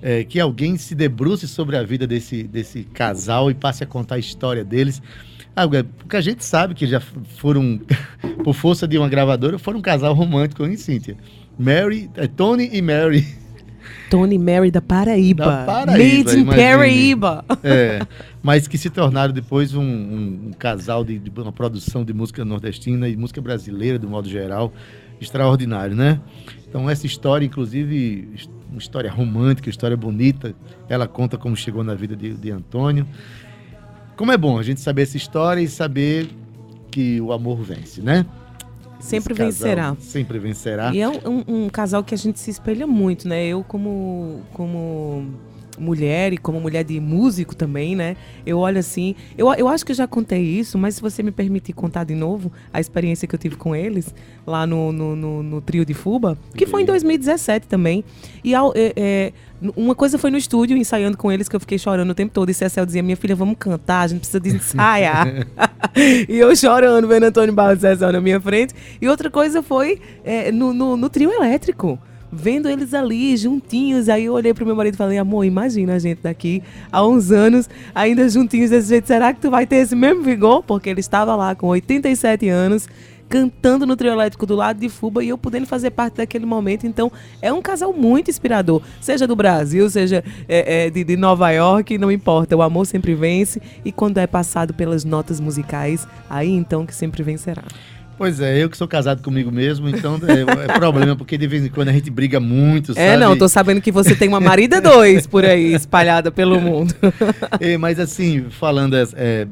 é, 0.00 0.24
que 0.24 0.40
alguém 0.40 0.78
se 0.78 0.94
debruce 0.94 1.46
sobre 1.46 1.76
a 1.76 1.82
vida 1.82 2.06
desse, 2.06 2.44
desse 2.44 2.84
casal 2.84 3.50
e 3.50 3.54
passe 3.54 3.84
a 3.84 3.86
contar 3.86 4.14
a 4.14 4.18
história 4.18 4.64
deles. 4.64 5.02
Ah, 5.54 5.68
porque 5.68 6.16
a 6.16 6.20
gente 6.22 6.42
sabe 6.42 6.72
que 6.72 6.86
já 6.86 6.98
foram, 6.98 7.78
por 8.42 8.54
força 8.54 8.88
de 8.88 8.96
uma 8.96 9.06
gravadora, 9.06 9.58
foram 9.58 9.80
um 9.80 9.82
casal 9.82 10.14
romântico, 10.14 10.64
hein, 10.64 10.78
Cíntia? 10.78 11.14
Mary, 11.58 12.08
é, 12.16 12.26
Tony 12.26 12.70
e 12.72 12.80
Mary. 12.80 13.43
Tony 14.10 14.38
Mary 14.38 14.70
da 14.70 14.80
Paraíba. 14.80 15.44
Da 15.44 15.64
Paraíba 15.64 16.30
Made 16.30 16.38
in 16.38 16.44
Paraíba. 16.44 17.44
É, 17.62 18.06
mas 18.42 18.68
que 18.68 18.78
se 18.78 18.90
tornaram 18.90 19.32
depois 19.32 19.74
um, 19.74 19.82
um, 19.82 20.48
um 20.48 20.52
casal 20.52 21.04
de, 21.04 21.18
de, 21.18 21.30
uma 21.30 21.52
produção 21.52 22.04
de 22.04 22.12
música 22.12 22.44
nordestina 22.44 23.08
e 23.08 23.16
música 23.16 23.40
brasileira, 23.40 23.98
do 23.98 24.08
modo 24.08 24.28
geral, 24.28 24.72
extraordinário, 25.20 25.96
né? 25.96 26.20
Então 26.68 26.88
essa 26.88 27.06
história, 27.06 27.44
inclusive, 27.44 28.28
uma 28.70 28.78
história 28.78 29.10
romântica, 29.10 29.70
história 29.70 29.96
bonita, 29.96 30.54
ela 30.88 31.06
conta 31.06 31.38
como 31.38 31.56
chegou 31.56 31.84
na 31.84 31.94
vida 31.94 32.16
de, 32.16 32.34
de 32.34 32.50
Antônio. 32.50 33.06
Como 34.16 34.30
é 34.30 34.36
bom 34.36 34.58
a 34.58 34.62
gente 34.62 34.80
saber 34.80 35.02
essa 35.02 35.16
história 35.16 35.60
e 35.60 35.68
saber 35.68 36.28
que 36.90 37.20
o 37.20 37.32
amor 37.32 37.62
vence, 37.62 38.00
né? 38.00 38.24
Sempre 39.00 39.34
vencerá. 39.34 39.96
Sempre 40.00 40.38
vencerá. 40.38 40.92
E 40.94 41.00
é 41.00 41.08
um, 41.08 41.44
um, 41.46 41.68
casal 41.68 42.02
que 42.02 42.14
a 42.14 42.18
gente 42.18 42.38
se 42.38 42.50
espelha 42.50 42.86
muito, 42.86 43.28
né? 43.28 43.46
Eu 43.46 43.62
como 43.62 44.40
como 44.52 45.26
mulher 45.78 46.32
e 46.32 46.36
como 46.36 46.60
mulher 46.60 46.84
de 46.84 46.98
músico 47.00 47.54
também, 47.54 47.94
né? 47.96 48.16
Eu 48.46 48.58
olho 48.58 48.78
assim, 48.78 49.14
eu, 49.36 49.52
eu 49.54 49.68
acho 49.68 49.84
que 49.84 49.92
eu 49.92 49.96
já 49.96 50.06
contei 50.06 50.42
isso, 50.42 50.78
mas 50.78 50.96
se 50.96 51.02
você 51.02 51.22
me 51.22 51.30
permitir 51.30 51.72
contar 51.72 52.04
de 52.04 52.14
novo 52.14 52.52
a 52.72 52.80
experiência 52.80 53.26
que 53.26 53.34
eu 53.34 53.38
tive 53.38 53.56
com 53.56 53.74
eles 53.74 54.14
lá 54.46 54.66
no, 54.66 54.92
no, 54.92 55.16
no, 55.16 55.42
no 55.42 55.60
trio 55.60 55.84
de 55.84 55.94
Fuba, 55.94 56.38
que 56.56 56.66
foi 56.66 56.82
em 56.82 56.84
2017 56.84 57.66
também. 57.66 58.04
E 58.42 58.54
ao, 58.54 58.72
é, 58.74 58.92
é, 58.96 59.32
uma 59.76 59.94
coisa 59.94 60.18
foi 60.18 60.30
no 60.30 60.36
estúdio, 60.36 60.76
ensaiando 60.76 61.16
com 61.16 61.30
eles, 61.30 61.48
que 61.48 61.56
eu 61.56 61.60
fiquei 61.60 61.78
chorando 61.78 62.10
o 62.10 62.14
tempo 62.14 62.32
todo. 62.32 62.50
E 62.50 62.54
Cecel 62.54 62.84
dizia, 62.84 63.02
minha 63.02 63.16
filha, 63.16 63.34
vamos 63.34 63.56
cantar, 63.58 64.02
a 64.02 64.06
gente 64.06 64.20
precisa 64.20 64.40
de 64.40 64.50
ensaiar. 64.50 65.26
e 66.28 66.36
eu 66.36 66.54
chorando, 66.54 67.08
vendo 67.08 67.24
Antônio 67.24 67.54
Barros 67.54 67.78
e 67.78 67.80
Cecel 67.80 68.12
na 68.12 68.20
minha 68.20 68.40
frente. 68.40 68.74
E 69.00 69.08
outra 69.08 69.30
coisa 69.30 69.62
foi 69.62 70.00
é, 70.24 70.52
no, 70.52 70.72
no, 70.72 70.96
no 70.96 71.08
trio 71.08 71.32
elétrico 71.32 71.98
vendo 72.34 72.68
eles 72.68 72.92
ali 72.92 73.36
juntinhos. 73.36 74.08
Aí 74.08 74.24
eu 74.24 74.32
olhei 74.32 74.52
pro 74.52 74.66
meu 74.66 74.76
marido 74.76 74.94
e 74.94 74.96
falei: 74.96 75.18
amor, 75.18 75.44
imagina 75.44 75.94
a 75.94 75.98
gente 75.98 76.20
daqui 76.22 76.62
há 76.90 77.06
uns 77.06 77.30
anos, 77.30 77.68
ainda 77.94 78.28
juntinhos 78.28 78.70
desse 78.70 78.88
jeito. 78.88 79.06
Será 79.06 79.32
que 79.32 79.40
tu 79.40 79.50
vai 79.50 79.66
ter 79.66 79.76
esse 79.76 79.94
mesmo 79.94 80.22
vigor? 80.22 80.62
Porque 80.62 80.90
ele 80.90 81.00
estava 81.00 81.34
lá 81.36 81.54
com 81.54 81.68
87 81.68 82.48
anos, 82.48 82.88
cantando 83.28 83.86
no 83.86 83.96
trio 83.96 84.12
elétrico 84.12 84.46
do 84.46 84.54
lado 84.54 84.78
de 84.78 84.88
Fuba 84.88 85.22
e 85.24 85.28
eu 85.28 85.38
podendo 85.38 85.66
fazer 85.66 85.90
parte 85.90 86.16
daquele 86.16 86.46
momento. 86.46 86.86
Então, 86.86 87.10
é 87.40 87.52
um 87.52 87.62
casal 87.62 87.92
muito 87.92 88.30
inspirador. 88.30 88.82
Seja 89.00 89.26
do 89.26 89.36
Brasil, 89.36 89.88
seja 89.88 90.22
é, 90.48 90.86
é, 90.86 90.90
de, 90.90 91.04
de 91.04 91.16
Nova 91.16 91.50
York, 91.50 91.96
não 91.98 92.10
importa. 92.10 92.56
O 92.56 92.62
amor 92.62 92.86
sempre 92.86 93.14
vence 93.14 93.60
e 93.84 93.92
quando 93.92 94.18
é 94.18 94.26
passado 94.26 94.74
pelas 94.74 95.04
notas 95.04 95.40
musicais, 95.40 96.06
aí 96.28 96.50
então 96.50 96.84
que 96.84 96.94
sempre 96.94 97.22
vencerá. 97.22 97.64
Pois 98.16 98.40
é, 98.40 98.62
eu 98.62 98.70
que 98.70 98.76
sou 98.76 98.86
casado 98.86 99.22
comigo 99.22 99.50
mesmo, 99.50 99.88
então 99.88 100.18
é, 100.26 100.64
é 100.70 100.78
problema, 100.78 101.16
porque 101.16 101.36
de 101.36 101.46
vez 101.46 101.64
em 101.64 101.68
quando 101.68 101.88
a 101.88 101.92
gente 101.92 102.10
briga 102.10 102.38
muito, 102.38 102.92
É, 102.92 103.10
sabe? 103.10 103.16
não, 103.24 103.36
tô 103.36 103.48
sabendo 103.48 103.80
que 103.80 103.90
você 103.90 104.14
tem 104.14 104.28
uma 104.28 104.40
marida 104.40 104.80
dois 104.80 105.26
por 105.26 105.44
aí, 105.44 105.74
espalhada 105.74 106.30
pelo 106.30 106.60
mundo. 106.60 106.94
É, 107.60 107.76
mas 107.76 107.98
assim, 107.98 108.46
falando, 108.50 108.94
é, 109.16 109.46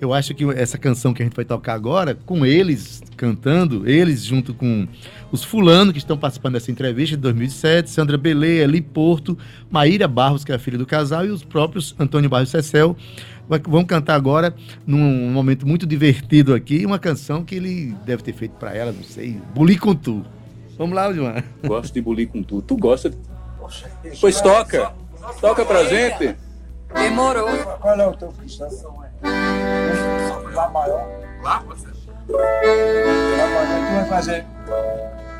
eu 0.00 0.12
acho 0.14 0.34
que 0.34 0.44
essa 0.52 0.78
canção 0.78 1.12
que 1.12 1.22
a 1.22 1.24
gente 1.26 1.34
vai 1.36 1.44
tocar 1.44 1.74
agora, 1.74 2.14
com 2.14 2.44
eles 2.46 3.02
cantando, 3.16 3.88
eles 3.88 4.24
junto 4.24 4.54
com 4.54 4.88
os 5.30 5.44
fulano 5.44 5.92
que 5.92 5.98
estão 5.98 6.16
participando 6.16 6.54
dessa 6.54 6.70
entrevista 6.70 7.16
de 7.16 7.22
2007, 7.22 7.90
Sandra 7.90 8.16
Belê, 8.16 8.58
Eli 8.62 8.80
Porto, 8.80 9.36
Maíra 9.70 10.08
Barros, 10.08 10.44
que 10.44 10.52
é 10.52 10.54
a 10.54 10.58
filha 10.58 10.78
do 10.78 10.86
casal, 10.86 11.24
e 11.26 11.30
os 11.30 11.44
próprios 11.44 11.94
Antônio 11.98 12.30
Barros 12.30 12.48
e 12.48 12.52
Cecel, 12.52 12.96
vão 13.68 13.84
cantar 13.84 14.14
agora, 14.14 14.54
num 14.86 15.30
momento 15.30 15.66
muito 15.66 15.86
divertido 15.86 16.54
aqui, 16.54 16.86
uma 16.86 16.98
canção 16.98 17.44
que 17.44 17.54
ele 17.56 17.94
deve 18.06 18.22
ter 18.22 18.32
feito 18.32 18.52
para 18.52 18.74
ela, 18.74 18.92
não 18.92 19.02
sei, 19.02 19.38
Buli 19.54 19.76
com 19.76 19.94
Tu. 19.94 20.24
Vamos 20.78 20.96
lá, 20.96 21.12
João. 21.12 21.34
Gosto 21.66 21.92
de 21.92 22.00
bulir 22.00 22.26
com 22.28 22.42
tu. 22.42 22.62
Tu 22.62 22.74
gosta? 22.74 23.10
de- 23.10 23.18
Pois 24.18 24.40
toca. 24.40 24.92
Toca 25.38 25.62
pra 25.62 25.84
gente. 25.84 26.34
Demorou. 26.94 27.46
Qual 27.78 28.00
é 28.00 28.06
o 28.06 28.12
teu 28.14 28.28
cristão? 28.28 28.66
Lá 29.22 30.68
maior. 30.70 31.06
Lá, 31.42 31.60
parceiro. 31.60 31.96
Lá 32.28 33.46
maior, 33.46 33.86
tu 33.86 33.94
vai 33.94 34.04
fazer. 34.08 34.46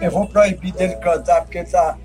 Eu 0.01 0.11
vou 0.11 0.27
proibir 0.27 0.73
dele 0.73 0.97
cantar 0.97 1.43
porque 1.43 1.59
ele 1.59 1.69
tá. 1.71 1.97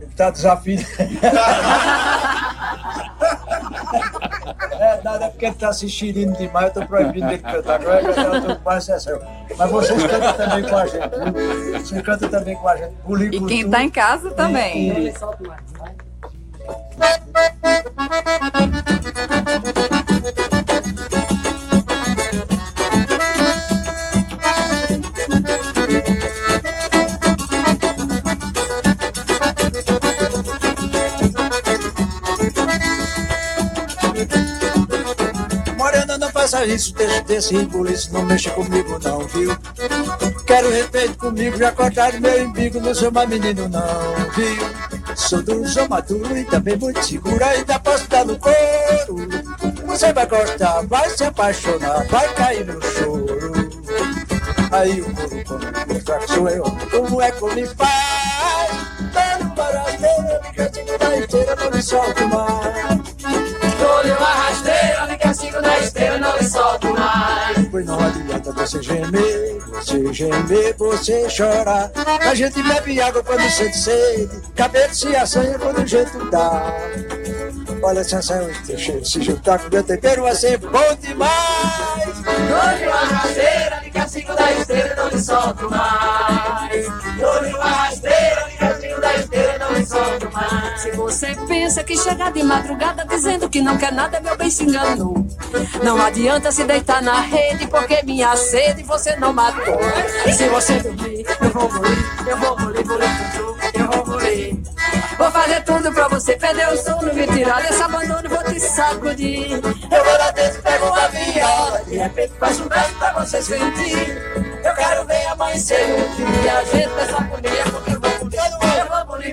Ele 0.00 0.10
tá 0.14 0.30
desafinado. 0.30 0.86
É, 4.80 5.00
nada, 5.02 5.26
é 5.26 5.28
porque 5.28 5.46
ele 5.46 5.54
tá 5.54 5.72
se 5.72 5.86
enxerindo 5.86 6.36
demais, 6.36 6.66
eu 6.74 6.82
tô 6.82 6.86
proibindo 6.88 7.26
dele 7.28 7.38
cantar. 7.42 7.80
Agora 7.80 8.02
ele 8.02 8.12
cantar 8.12 8.36
o 8.38 8.42
teu 8.46 8.56
pai, 8.56 8.80
Cecil. 8.80 9.20
Mas 9.56 9.70
vocês 9.70 10.02
cantam 10.06 10.32
também 10.34 10.68
com 10.68 10.76
a 10.76 10.86
gente, 10.86 11.08
viu? 11.08 11.80
Você 11.80 12.02
canta 12.02 12.28
também 12.28 12.56
com 12.56 12.68
a 12.68 12.76
gente. 12.76 12.94
E 13.32 13.46
quem 13.46 13.70
tá 13.70 13.82
em 13.82 13.90
casa 13.90 14.30
também. 14.32 15.08
E- 15.08 15.14
Morena, 19.12 19.41
isso, 36.66 36.94
deixa 36.94 37.22
desse 37.22 37.56
rebuliço, 37.56 38.12
não 38.12 38.22
mexa 38.24 38.50
comigo 38.50 38.98
não, 39.02 39.20
viu? 39.20 39.56
Quero 40.46 40.70
respeito 40.70 41.18
comigo, 41.18 41.56
já 41.56 41.72
cortaram 41.72 42.20
meu 42.20 42.44
embigo, 42.44 42.80
não 42.80 42.94
sou 42.94 43.10
mais 43.10 43.28
menino 43.28 43.68
não, 43.68 44.30
viu? 44.34 45.16
Sou 45.16 45.42
duro, 45.42 45.68
sou 45.68 45.88
maduro 45.88 46.36
e 46.36 46.44
também 46.44 46.76
muito 46.76 47.04
seguro, 47.04 47.44
ainda 47.44 47.78
posso 47.78 48.08
dar 48.08 48.24
no 48.24 48.38
couro. 48.38 49.28
Você 49.86 50.12
vai 50.12 50.26
gostar, 50.26 50.86
vai 50.86 51.10
se 51.10 51.24
apaixonar, 51.24 52.06
vai 52.08 52.32
cair 52.34 52.66
no 52.66 52.80
choro. 52.82 53.52
Aí 54.70 55.00
o 55.00 55.14
couro 55.44 55.66
mostrar 55.88 56.18
que 56.18 56.32
sou 56.32 56.48
eu, 56.48 56.64
como 56.90 57.20
é 57.20 57.30
que 57.30 57.44
me 57.54 57.66
faz? 57.66 58.70
Dando 59.12 59.54
barateira, 59.54 60.40
me 60.42 60.52
cantinho 60.54 60.98
da 60.98 61.16
esteira, 61.16 61.56
não 61.56 61.70
me 61.70 61.82
solto 61.82 62.28
mais. 62.28 62.91
Pois 67.72 67.86
não 67.86 67.98
adianta 67.98 68.52
você 68.52 68.82
gemer, 68.82 69.58
você 69.66 70.12
gemer, 70.12 70.76
você 70.76 71.30
chorar. 71.30 71.90
A 72.20 72.34
gente 72.34 72.62
bebe 72.62 73.00
água 73.00 73.22
quando 73.24 73.48
sente 73.48 73.78
sede, 73.78 74.42
cabelo 74.54 74.94
se 74.94 75.16
assanha 75.16 75.58
quando 75.58 75.78
o 75.78 75.86
jeito 75.86 76.30
dá. 76.30 76.70
Olha, 77.82 78.04
Sansão, 78.04 78.46
esse 78.50 78.76
cheiro, 78.76 79.02
se 79.06 79.22
juntar 79.22 79.58
com 79.58 79.70
meu 79.70 79.82
tempero 79.82 80.20
vai 80.24 80.34
ser 80.34 80.58
bom 80.58 80.94
demais. 81.00 81.32
Olho 82.28 82.90
uma 82.90 83.04
rasteira, 83.06 83.80
me 83.82 83.90
castigo 83.90 84.34
na 84.34 84.52
esteira, 84.52 84.94
não 84.94 85.10
me 85.10 85.18
solto 85.18 85.70
mais. 85.70 86.71
Você 91.22 91.36
pensa 91.46 91.84
que 91.84 91.96
chegar 91.96 92.32
de 92.32 92.42
madrugada 92.42 93.04
dizendo 93.04 93.48
que 93.48 93.60
não 93.60 93.78
quer 93.78 93.92
nada, 93.92 94.20
meu 94.20 94.36
bem 94.36 94.50
se 94.50 94.64
enganou. 94.64 95.24
Não 95.80 96.02
adianta 96.02 96.50
se 96.50 96.64
deitar 96.64 97.00
na 97.00 97.20
rede, 97.20 97.68
porque 97.68 98.02
minha 98.02 98.34
sede 98.34 98.82
você 98.82 99.14
não 99.14 99.32
matou. 99.32 99.78
Se 100.34 100.48
você 100.48 100.80
dormir, 100.80 101.24
eu 101.40 101.50
vou 101.50 101.72
morrer, 101.72 102.26
eu 102.26 102.36
vou 102.36 102.58
morrer, 102.58 102.82
vou 102.82 102.98
tudo, 102.98 103.56
eu 103.72 103.86
vou 103.86 104.06
morrer. 104.06 104.56
Vou 105.16 105.30
fazer 105.30 105.62
tudo 105.62 105.92
pra 105.92 106.08
você 106.08 106.36
perder 106.36 106.68
o 106.72 106.76
sono, 106.76 107.14
me 107.14 107.24
tirar 107.28 107.62
desse 107.62 107.82
abandono, 107.82 108.28
vou 108.28 108.42
te 108.42 108.58
sacudir. 108.58 109.52
Eu 109.52 110.04
vou 110.04 110.18
lá 110.18 110.30
dentro, 110.32 110.60
pego 110.60 110.86
uma 110.86 111.06
viola, 111.06 111.84
de 111.86 111.98
repente 111.98 112.32
faz 112.40 112.58
um 112.58 112.68
verso 112.68 112.94
pra 112.94 113.12
você 113.12 113.40
sentir. 113.40 114.18
Eu 114.64 114.74
quero 114.74 115.06
ver 115.06 115.24
amanhecer 115.26 115.84
um 115.84 116.16
dia, 116.16 116.58
a 116.58 116.64
gente 116.64 116.88
nessa 116.94 117.16
agonia, 117.16 117.64
porque 117.70 117.92
eu 117.92 118.11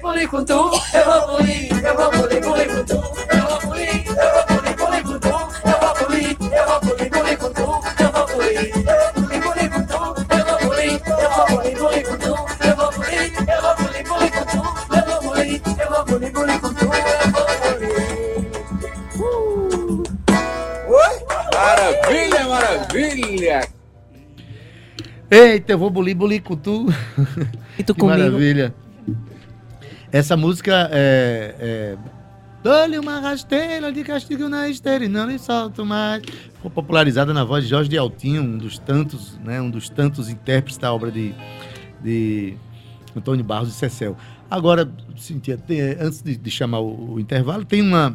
com 0.02 0.46
tu, 0.46 0.54
eu 0.54 1.06
vou 1.06 1.38
bulir, 1.38 1.70
eu 1.86 1.96
vou 1.96 2.12
bulir 2.12 2.42
com 2.42 2.84
tu, 2.86 2.96
eu 2.96 3.42
vou 3.48 3.60
bulir, 3.68 4.08
eu 4.08 4.30
vou 4.34 4.44
bulir 4.78 5.04
com 5.04 5.20
tu, 5.20 5.28
eu 5.28 5.78
vou 5.80 5.94
bulir, 6.08 6.38
eu 6.40 6.66
vou 6.66 6.80
bulir 6.80 7.38
com 7.38 7.50
tu, 7.54 7.68
eu 8.00 8.12
vou 8.12 8.26
bulir, 8.28 8.72
eu 8.76 8.96
vou 9.12 9.42
bulir 9.42 9.70
com 9.70 9.84
tu, 9.84 10.00
eu 10.30 10.44
vou 10.46 10.58
bulir, 10.62 10.96
eu 11.10 11.30
vou 11.30 11.48
bulir 11.76 12.04
com 12.06 12.18
tu, 12.18 12.34
eu 12.66 12.76
vou 12.76 12.92
bulir, 12.92 13.28
eu 13.50 13.62
vou 13.62 13.76
bulir 13.76 14.04
com 14.32 14.46
tu, 14.46 14.62
eu 14.96 15.04
vou 15.06 15.20
bulir, 15.22 15.62
eu 15.80 15.90
vou 15.90 16.04
tu, 16.74 16.86
eu 16.86 17.28
vou. 19.18 19.38
Oi? 20.88 21.14
Maravilha, 21.54 22.42
maravilha. 22.48 23.60
Eita, 25.30 25.74
eu 25.74 25.78
vou 25.78 25.90
bulir, 25.90 26.16
bulir 26.16 26.42
com 26.42 26.56
tu. 26.56 26.88
E 27.78 27.84
tu 27.84 27.94
Que 27.94 28.00
comigo? 28.00 28.18
maravilha. 28.20 28.74
Essa 30.12 30.36
música 30.36 30.90
é. 30.92 31.56
é 31.60 31.98
Dou-lhe 32.62 33.00
uma 33.00 33.22
rasteira 33.22 33.90
de 33.90 34.04
castigo 34.04 34.50
na 34.50 34.68
esteira 34.68 35.06
e 35.06 35.08
não 35.08 35.26
lhe 35.26 35.40
solto 35.40 35.86
mais. 35.86 36.22
Foi 36.62 36.70
popularizada 36.70 37.34
na 37.34 37.46
voz 37.46 37.64
de 37.64 37.70
Jorge 37.70 37.90
de 37.90 37.98
Altinho, 37.98 38.42
um 38.42 38.58
dos 38.58 38.78
tantos, 38.78 39.40
né, 39.40 39.62
um 39.62 39.70
dos 39.70 39.88
tantos 39.88 40.28
intérpretes 40.28 40.78
da 40.78 40.94
obra 40.94 41.10
de, 41.10 41.34
de 42.04 42.58
Antônio 43.16 43.46
Barros 43.46 43.70
e 43.70 43.72
Cecel. 43.72 44.18
Agora, 44.52 44.92
Cintia, 45.16 45.58
antes 46.02 46.22
de, 46.22 46.36
de 46.36 46.52
chamar 46.52 46.80
o, 46.80 47.14
o 47.14 47.20
intervalo, 47.20 47.64
tem 47.64 47.82
uma 47.82 48.14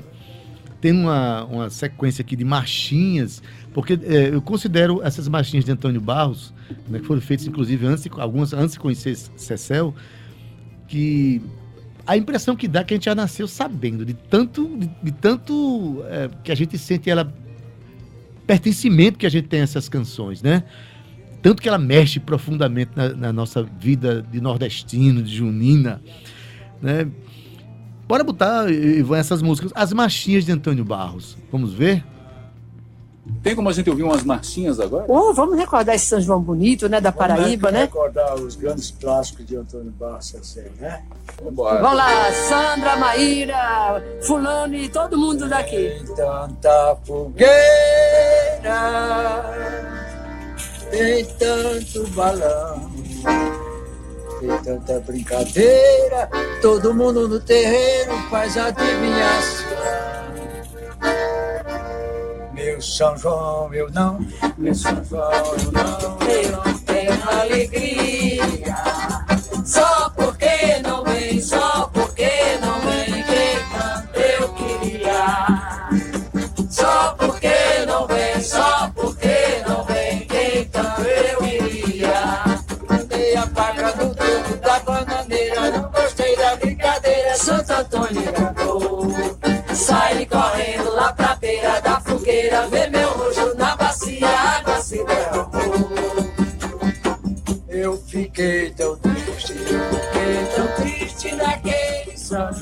tem 0.79 0.93
uma, 0.93 1.45
uma 1.45 1.71
sequência 1.71 2.21
aqui 2.21 2.37
de 2.37 2.45
marchinhas, 2.45 3.43
porque 3.73 3.99
é, 4.03 4.35
eu 4.35 4.43
considero 4.43 5.01
essas 5.03 5.27
marchinhas 5.27 5.65
de 5.65 5.73
Antônio 5.73 5.99
Barros, 6.03 6.53
né, 6.87 6.99
que 6.99 7.07
foram 7.07 7.23
feitas 7.23 7.47
inclusive 7.47 7.87
antes, 7.87 8.07
algumas 8.19 8.53
antes 8.53 8.75
de 8.75 8.81
conhecer 8.81 9.17
Cecel, 9.17 9.95
que 10.87 11.41
a 12.07 12.17
impressão 12.17 12.55
que 12.55 12.69
dá 12.69 12.81
é 12.81 12.85
que 12.85 12.95
a 12.95 12.97
gente 12.97 13.05
já 13.05 13.15
nasceu 13.15 13.49
sabendo 13.49 14.05
de 14.05 14.15
tanto, 14.15 14.77
de, 14.77 14.91
de 15.03 15.13
tanto 15.13 16.03
é, 16.09 16.29
que 16.43 16.53
a 16.53 16.55
gente 16.55 16.77
sente 16.77 17.09
ela 17.09 17.33
pertencimento 18.47 19.19
que 19.19 19.27
a 19.27 19.31
gente 19.31 19.49
tem 19.49 19.61
a 19.61 19.63
essas 19.63 19.89
canções, 19.89 20.43
né? 20.43 20.65
Tanto 21.41 21.63
que 21.63 21.69
ela 21.69 21.79
mexe 21.79 22.21
profundamente 22.21 22.93
na, 22.95 23.09
na 23.11 23.33
nossa 23.33 23.63
vida 23.63 24.23
de 24.31 24.41
nordestino, 24.41 25.23
de 25.23 25.35
junina, 25.35 26.03
né? 26.81 27.09
Bora 28.07 28.23
botar, 28.23 28.71
Ivan, 28.71 29.17
essas 29.17 29.41
músicas. 29.41 29.73
As 29.75 29.93
marchinhas 29.93 30.45
de 30.45 30.53
Antônio 30.53 30.85
Barros. 30.85 31.39
Vamos 31.51 31.73
ver? 31.73 32.05
Tem 33.43 33.55
como 33.55 33.69
a 33.69 33.73
gente 33.73 33.89
ouvir 33.89 34.03
umas 34.03 34.23
marchinhas 34.23 34.79
agora? 34.79 35.07
Oh, 35.09 35.33
vamos 35.33 35.57
recordar 35.57 35.95
esse 35.95 36.07
São 36.07 36.21
João 36.21 36.41
bonito, 36.41 36.89
né, 36.89 37.01
da 37.01 37.11
Paraíba, 37.11 37.69
Vamos 37.69 37.73
né? 37.73 37.81
recordar 37.85 38.35
os 38.35 38.55
grandes 38.55 38.91
clássicos 38.91 39.47
de 39.47 39.57
Antônio 39.57 39.91
Barros, 39.93 40.29
Cecil, 40.29 40.71
né? 40.79 41.03
Vambora. 41.43 41.81
Vamos 41.81 41.97
lá, 41.97 42.33
Sandra, 42.33 42.97
Maíra, 42.97 44.03
Fulano 44.23 44.75
e 44.75 44.89
todo 44.89 45.17
mundo 45.17 45.49
daqui. 45.49 46.03
Tem 46.05 46.15
tanta 46.17 46.97
fogueira, 47.05 47.51
tem 50.91 51.25
tanto 51.39 52.07
balão, 52.11 52.91
tem 54.41 54.59
tanta 54.63 55.01
brincadeira, 55.01 56.29
todo 56.61 56.93
mundo 56.95 57.27
no 57.27 57.41
terreiro 57.41 58.13
faz 58.31 58.57
adivinhação. 58.57 60.14
Meu 62.75 62.83
São 62.83 63.17
João, 63.17 63.73
eu 63.73 63.89
não, 63.93 64.19
meu 64.59 64.75
São 64.75 65.05
João, 65.05 65.31
eu 65.31 65.71
não, 65.71 66.29
Eu 66.29 66.51
não 66.51 66.79
tenho 66.81 67.31
alegria. 67.31 68.43
Só 69.65 70.11
porque 70.11 70.81
não 70.83 71.05
vem, 71.05 71.41
só 71.41 71.89
porque 71.95 72.29
não 72.61 72.81
vem 72.81 73.23
quem 73.23 73.59
tanto 73.79 74.19
eu 74.19 74.49
queria. 74.55 75.47
Só 76.69 77.13
porque 77.13 77.87
não 77.87 78.09
vem, 78.09 78.43
só 78.43 78.91
porque 78.93 79.63
não 79.69 79.85
vem 79.85 80.27
quem 80.27 80.65
tanto 80.65 81.03
eu 81.03 81.39
queria. 81.39 82.43
Andei 82.91 83.37
a 83.37 83.47
faca 83.47 83.95
no 83.95 84.13
tubo 84.17 84.57
da 84.61 84.81
bananeira, 84.81 85.71
não 85.71 85.93
gostei 85.93 86.37
da 86.37 86.57
brincadeira, 86.57 87.37
Santo 87.37 87.73
Antônio 87.73 88.54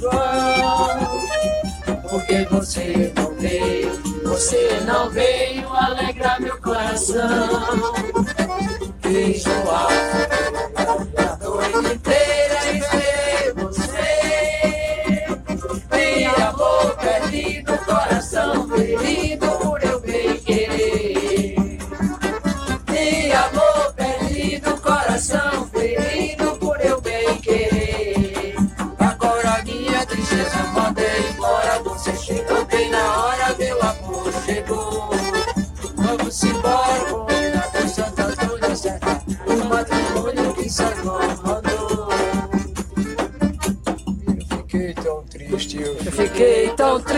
João. 0.02 0.98
Porque 2.10 2.44
você 2.50 3.12
não 3.14 3.34
veio, 3.36 4.02
você 4.24 4.80
não 4.84 5.08
veio 5.10 5.72
alegrar 5.72 6.40
meu 6.40 6.60
coração. 6.60 7.94
Fiz 9.00 9.44
no 9.44 9.62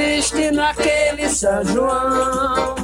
triste 0.04 0.50
naquele 0.50 1.28
São 1.28 1.64
João. 1.64 2.75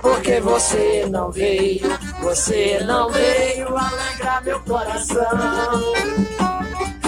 Porque 0.00 0.40
você 0.40 1.06
não 1.10 1.30
veio, 1.30 1.88
você 2.20 2.80
não 2.84 3.10
veio 3.10 3.76
alegrar 3.76 4.44
meu 4.44 4.60
coração. 4.60 5.26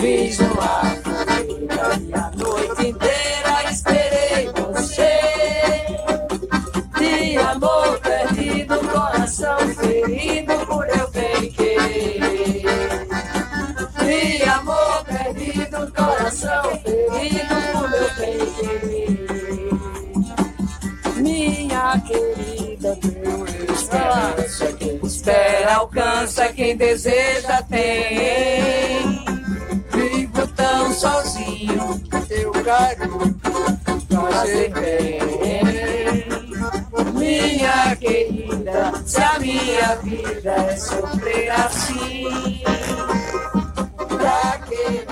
Fiz 0.01 0.39
no 0.39 0.61
ar 0.61 1.04
alcança, 25.75 26.49
quem 26.53 26.77
deseja 26.77 27.63
tem. 27.63 29.25
Vivo 29.93 30.47
tão 30.49 30.93
sozinho, 30.93 32.01
teu 32.29 32.53
carinho 32.53 33.35
fazer 34.33 34.73
bem. 34.73 35.19
Minha 37.15 37.97
querida, 37.97 38.93
se 39.05 39.21
a 39.21 39.39
minha 39.39 39.97
vida 39.97 40.51
é 40.51 40.77
sofrer 40.77 41.51
assim, 41.51 42.63
pra 44.09 44.59
que? 44.69 45.05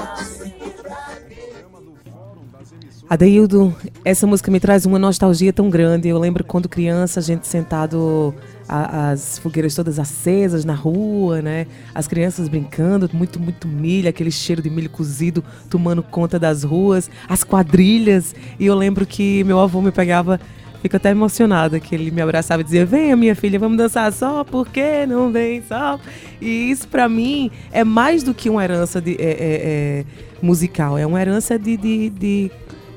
Adeildo, 3.09 3.77
essa 4.07 4.27
música 4.27 4.51
me 4.51 4.59
traz 4.59 4.87
uma 4.87 4.99
nostalgia 4.99 5.53
tão 5.53 5.69
grande. 5.69 6.09
Eu 6.09 6.19
lembro 6.19 6.43
quando 6.43 6.67
criança, 6.67 7.21
a 7.21 7.23
gente 7.23 7.47
sentado, 7.47 8.35
a- 8.73 9.11
as 9.11 9.39
fogueiras 9.39 9.75
todas 9.75 9.99
acesas 9.99 10.65
na 10.65 10.75
rua, 10.75 11.43
né? 11.43 11.67
As 11.95 12.09
crianças 12.09 12.49
brincando, 12.49 13.09
muito, 13.13 13.39
muito 13.41 13.69
milho, 13.69 14.09
aquele 14.09 14.31
cheiro 14.31 14.63
de 14.63 14.71
milho 14.71 14.89
cozido 14.91 15.45
tomando 15.69 16.03
conta 16.03 16.39
das 16.39 16.63
ruas, 16.63 17.11
as 17.29 17.45
quadrilhas. 17.45 18.35
E 18.59 18.67
eu 18.67 18.75
lembro 18.75 19.05
que 19.07 19.45
meu 19.45 19.59
avô 19.61 19.81
me 19.83 19.91
pegava, 19.93 20.41
fico 20.81 20.97
até 20.97 21.11
emocionada, 21.11 21.79
que 21.79 21.95
ele 21.95 22.11
me 22.11 22.21
abraçava 22.23 22.63
e 22.63 22.65
dizia: 22.65 22.85
Venha, 22.87 23.17
minha 23.17 23.37
filha, 23.37 23.59
vamos 23.59 23.77
dançar 23.79 24.13
só, 24.13 24.43
porque 24.45 25.07
não 25.07 25.31
vem 25.31 25.63
só? 25.63 25.99
E 26.41 26.71
isso, 26.71 26.89
pra 26.89 27.09
mim, 27.09 27.51
é 27.71 27.85
mais 27.85 28.23
do 28.23 28.33
que 28.35 28.49
uma 28.51 28.65
herança 28.65 29.01
de, 29.01 29.13
é- 29.13 29.23
é- 29.23 29.61
é 30.01 30.05
musical, 30.43 30.99
é 30.99 31.07
uma 31.07 31.21
herança 31.21 31.57
de- 31.59 31.77
de- 31.77 32.11
de 32.11 32.51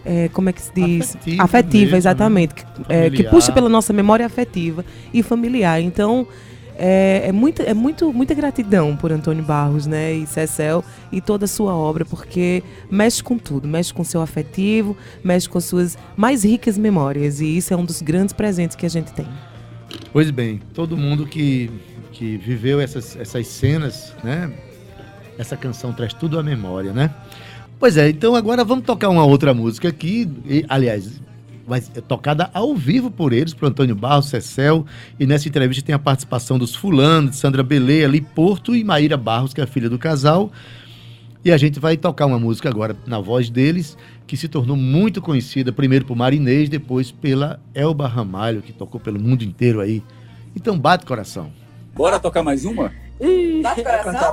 é, 0.05 0.29
como 0.29 0.49
é 0.49 0.53
que 0.53 0.61
se 0.61 0.71
diz? 0.73 1.15
Afetiva 1.15 1.43
Afetiva, 1.43 1.81
mesmo, 1.83 1.95
exatamente. 1.97 2.53
que- 2.53 2.63
é, 2.87 3.09
que 3.09 3.23
puxa 3.23 3.51
pela 3.51 3.67
nossa 3.67 3.91
memória 3.91 4.25
afetiva 4.25 4.85
e 5.13 5.23
familiar. 5.23 5.81
Então, 5.81 6.27
é, 6.77 7.23
é, 7.27 7.31
muita, 7.31 7.63
é 7.63 7.73
muito, 7.73 8.11
muita 8.13 8.33
gratidão 8.33 8.95
por 8.97 9.11
Antônio 9.11 9.43
Barros, 9.43 9.87
né? 9.87 10.13
E 10.13 10.27
Cecel 10.27 10.83
e 11.11 11.21
toda 11.21 11.45
a 11.45 11.47
sua 11.47 11.73
obra, 11.73 12.03
porque 12.05 12.61
mexe 12.91 13.23
com 13.23 13.37
tudo, 13.37 13.67
mexe 13.67 13.93
com 13.93 14.03
seu 14.03 14.21
afetivo, 14.21 14.95
mexe 15.23 15.47
com 15.49 15.59
suas 15.59 15.97
mais 16.17 16.43
ricas 16.43 16.77
memórias. 16.77 17.39
E 17.41 17.57
isso 17.57 17.73
é 17.73 17.77
um 17.77 17.85
dos 17.85 18.01
grandes 18.01 18.33
presentes 18.33 18.75
que 18.75 18.85
a 18.85 18.89
gente 18.89 19.11
tem. 19.13 19.25
Pois 20.11 20.29
bem, 20.31 20.59
todo 20.73 20.97
mundo 20.97 21.25
que, 21.25 21.71
que 22.11 22.37
viveu 22.37 22.79
essas, 22.81 23.15
essas 23.15 23.47
cenas, 23.47 24.13
né? 24.23 24.51
Essa 25.37 25.57
canção 25.57 25.91
traz 25.93 26.13
tudo 26.13 26.37
à 26.39 26.43
memória, 26.43 26.93
né? 26.93 27.09
Pois 27.79 27.97
é, 27.97 28.09
então 28.09 28.35
agora 28.35 28.63
vamos 28.63 28.85
tocar 28.85 29.09
uma 29.09 29.25
outra 29.25 29.53
música 29.53 29.89
aqui. 29.89 30.29
E, 30.45 30.65
aliás, 30.69 31.21
vai 31.67 31.81
tocada 32.07 32.49
ao 32.53 32.75
vivo 32.75 33.11
por 33.11 33.33
eles, 33.33 33.53
por 33.53 33.67
Antônio 33.67 33.95
Barros, 33.95 34.27
Cecel. 34.27 34.85
E 35.19 35.25
nessa 35.25 35.47
entrevista 35.47 35.85
tem 35.85 35.95
a 35.95 35.99
participação 35.99 36.57
dos 36.57 36.75
fulanos, 36.75 37.35
Sandra 37.35 37.63
Belê, 37.63 38.05
Ali 38.05 38.21
Porto 38.21 38.75
e 38.75 38.83
Maíra 38.83 39.17
Barros, 39.17 39.53
que 39.53 39.61
é 39.61 39.63
a 39.63 39.67
filha 39.67 39.89
do 39.89 39.99
casal. 39.99 40.51
E 41.43 41.51
a 41.51 41.57
gente 41.57 41.79
vai 41.79 41.95
tocar 41.95 42.25
uma 42.25 42.39
música 42.39 42.69
agora 42.69 42.95
na 43.05 43.19
voz 43.19 43.49
deles, 43.49 43.95
que 44.25 44.35
se 44.35 44.47
tornou 44.47 44.75
muito 44.75 45.21
conhecida, 45.21 45.71
primeiro 45.71 46.05
por 46.05 46.15
Marinês, 46.15 46.69
depois 46.69 47.11
pela 47.11 47.59
Elba 47.73 48.07
Ramalho, 48.07 48.63
que 48.63 48.73
tocou 48.73 48.99
pelo 48.99 49.19
mundo 49.19 49.43
inteiro 49.43 49.79
aí. 49.79 50.01
Então 50.55 50.79
bate 50.79 51.05
coração. 51.05 51.51
Bora 51.93 52.19
tocar 52.19 52.41
mais 52.41 52.65
uma? 52.65 52.91
Ih, 53.19 53.63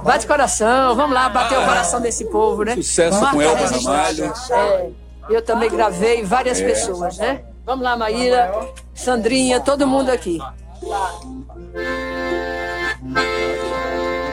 Bate 0.03 0.27
coração, 0.27 0.97
vamos 0.97 1.15
lá 1.15 1.29
bater 1.29 1.57
o 1.59 1.65
coração 1.65 2.01
desse 2.01 2.25
povo, 2.27 2.65
né? 2.65 2.75
Sucesso 2.75 3.21
Marca 3.21 3.35
com 3.37 3.41
a 3.41 3.45
Elba. 3.45 3.67
Ramalho. 3.67 4.33
É, 4.51 4.91
eu 5.31 5.43
também 5.43 5.71
gravei 5.71 6.25
várias 6.25 6.61
É. 6.61 6.65
pessoas, 6.67 7.17
né? 7.19 7.43
Vamos 7.65 7.85
lá, 7.85 7.97
Maíra, 7.97 8.53
Sandrinha, 8.93 9.61
todo 9.61 9.87
mundo 9.87 10.11
aqui. 10.11 10.39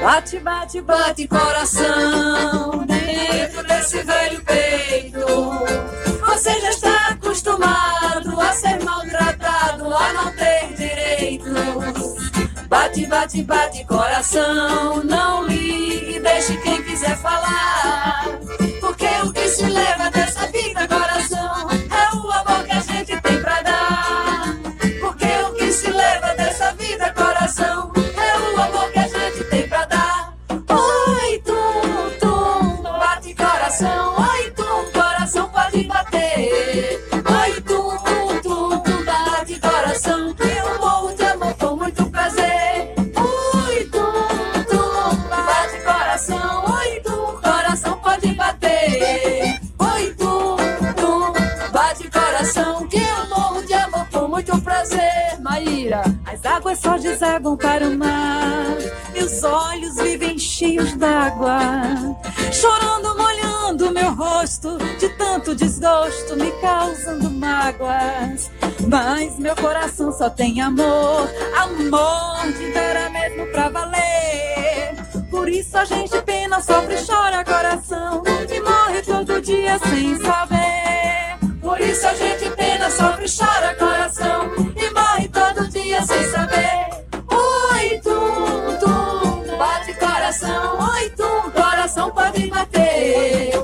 Bate, 0.01 0.39
bate, 0.39 0.81
bate 0.81 1.27
coração 1.27 2.29
Bate, 13.10 13.41
bate, 13.41 13.84
coração, 13.86 15.04
não 15.04 15.43
ligue, 15.48 16.19
deixe 16.19 16.56
quem 16.58 16.82
quiser 16.84 17.17
falar. 17.17 18.24
Porque 18.80 19.08
o 19.26 19.34
que 19.34 19.50
se 19.50 19.65
leva 19.65 20.12
dessa 20.12 20.48
desaguam 57.19 57.58
para 57.58 57.86
o 57.86 57.97
mar 57.97 58.39
os 59.29 59.43
olhos 59.43 59.95
vivem 59.95 60.39
cheios 60.39 60.93
d'água, 60.93 61.60
chorando, 62.51 63.15
molhando 63.15 63.91
meu 63.91 64.13
rosto 64.13 64.77
de 64.97 65.08
tanto 65.10 65.53
desgosto, 65.53 66.36
me 66.36 66.51
causando 66.53 67.29
mágoas. 67.29 68.49
Mas 68.88 69.38
meu 69.38 69.55
coração 69.55 70.12
só 70.12 70.29
tem 70.29 70.62
amor, 70.62 71.29
amor 71.55 72.51
de 72.58 72.71
vera 72.71 73.10
mesmo 73.12 73.45
pra 73.47 73.69
valer. 73.69 74.95
Por 75.29 75.47
isso 75.47 75.77
a 75.77 75.86
gente 75.86 76.19
pena, 76.23 76.60
sofre, 76.60 76.95
chora 77.05 77.43
coração 77.43 78.23
e 78.51 78.60
morre 78.62 79.01
todo 79.03 79.41
dia 79.41 79.77
sem 79.79 80.17
saber. 80.17 81.38
Por 81.62 81.79
isso 81.79 82.08
a 82.08 82.13
gente 82.15 82.49
pena, 82.51 82.89
sofre, 82.89 83.25
chora 83.29 83.75
coração 83.75 84.51
e 84.75 84.93
morre 84.93 85.27
todo 85.27 85.67
dia 85.69 86.01
sem 86.01 86.23
saber. 86.32 86.88
Coração. 90.39 90.80
Oi, 90.93 91.10
tum, 91.12 91.52
coração 91.52 92.12
pode 92.12 92.47
bater. 92.47 93.59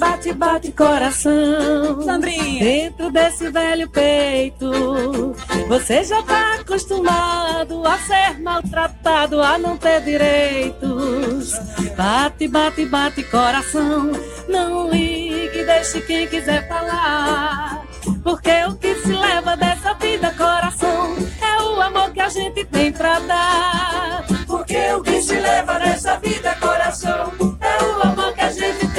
Bate, 0.00 0.32
bate, 0.32 0.72
coração. 0.72 2.00
Sandrinha. 2.02 2.64
Dentro 2.64 3.10
desse 3.10 3.50
velho 3.50 3.86
peito. 3.90 5.36
Você 5.68 6.02
já 6.02 6.22
tá 6.22 6.54
acostumado 6.54 7.86
a 7.86 7.98
ser 7.98 8.40
maltratado, 8.40 9.42
a 9.42 9.58
não 9.58 9.76
ter 9.76 10.00
direitos. 10.00 11.52
Bate, 11.94 12.48
bate, 12.48 12.86
bate 12.86 13.22
coração. 13.24 14.10
Não 14.48 14.90
ligue, 14.90 15.64
deixe 15.64 16.00
quem 16.00 16.26
quiser 16.26 16.66
falar. 16.66 17.82
Porque 18.24 18.64
o 18.68 18.76
que 18.76 18.94
se 18.94 19.12
leva 19.12 19.54
dessa 19.54 19.92
vida, 19.94 20.30
coração, 20.30 21.14
é 21.42 21.62
o 21.62 21.80
amor 21.82 22.10
que 22.12 22.20
a 22.22 22.28
gente 22.30 22.64
tem 22.64 22.90
pra 22.90 23.18
dar. 23.20 24.24
Porque 24.46 24.92
o 24.94 25.02
que 25.02 25.20
se 25.20 25.38
leva 25.38 25.78
dessa 25.78 26.16
vida, 26.16 26.54
coração, 26.54 27.32
é 27.60 27.84
o 27.84 28.08
amor 28.08 28.32
que 28.32 28.40
a 28.40 28.50
gente 28.50 28.78
tem 28.78 28.89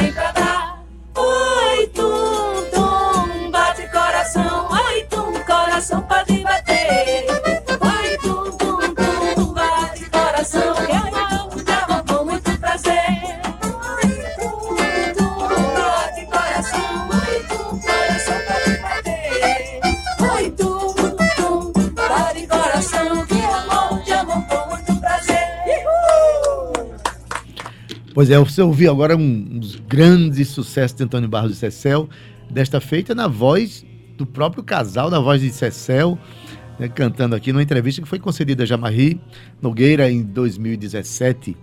Pois 28.14 28.30
é, 28.30 28.38
você 28.38 28.62
ouviu 28.62 28.92
agora 28.92 29.16
um, 29.16 29.22
um 29.22 29.60
dos 29.60 29.76
grandes 29.76 30.50
sucessos 30.50 30.98
de 30.98 31.04
Antônio 31.04 31.30
Barros 31.30 31.52
de 31.52 31.58
Cecel, 31.58 32.10
desta 32.50 32.82
feita 32.82 33.16
na 33.16 33.28
voz 33.28 33.86
do 34.18 34.26
próprio 34.26 34.64
casal, 34.64 35.10
na 35.10 35.20
voz 35.20 35.42
de 35.42 35.50
Cecel, 35.50 36.20
né, 36.78 36.90
cantando 36.90 37.36
aqui 37.36 37.54
numa 37.54 37.64
entrevista 37.64 38.02
que 38.02 38.08
foi 38.08 38.20
concedida 38.20 38.64
a 38.64 38.66
Jamarri 38.66 39.20
Nogueira 39.62 40.12
em 40.12 40.24
2017. 40.24 41.56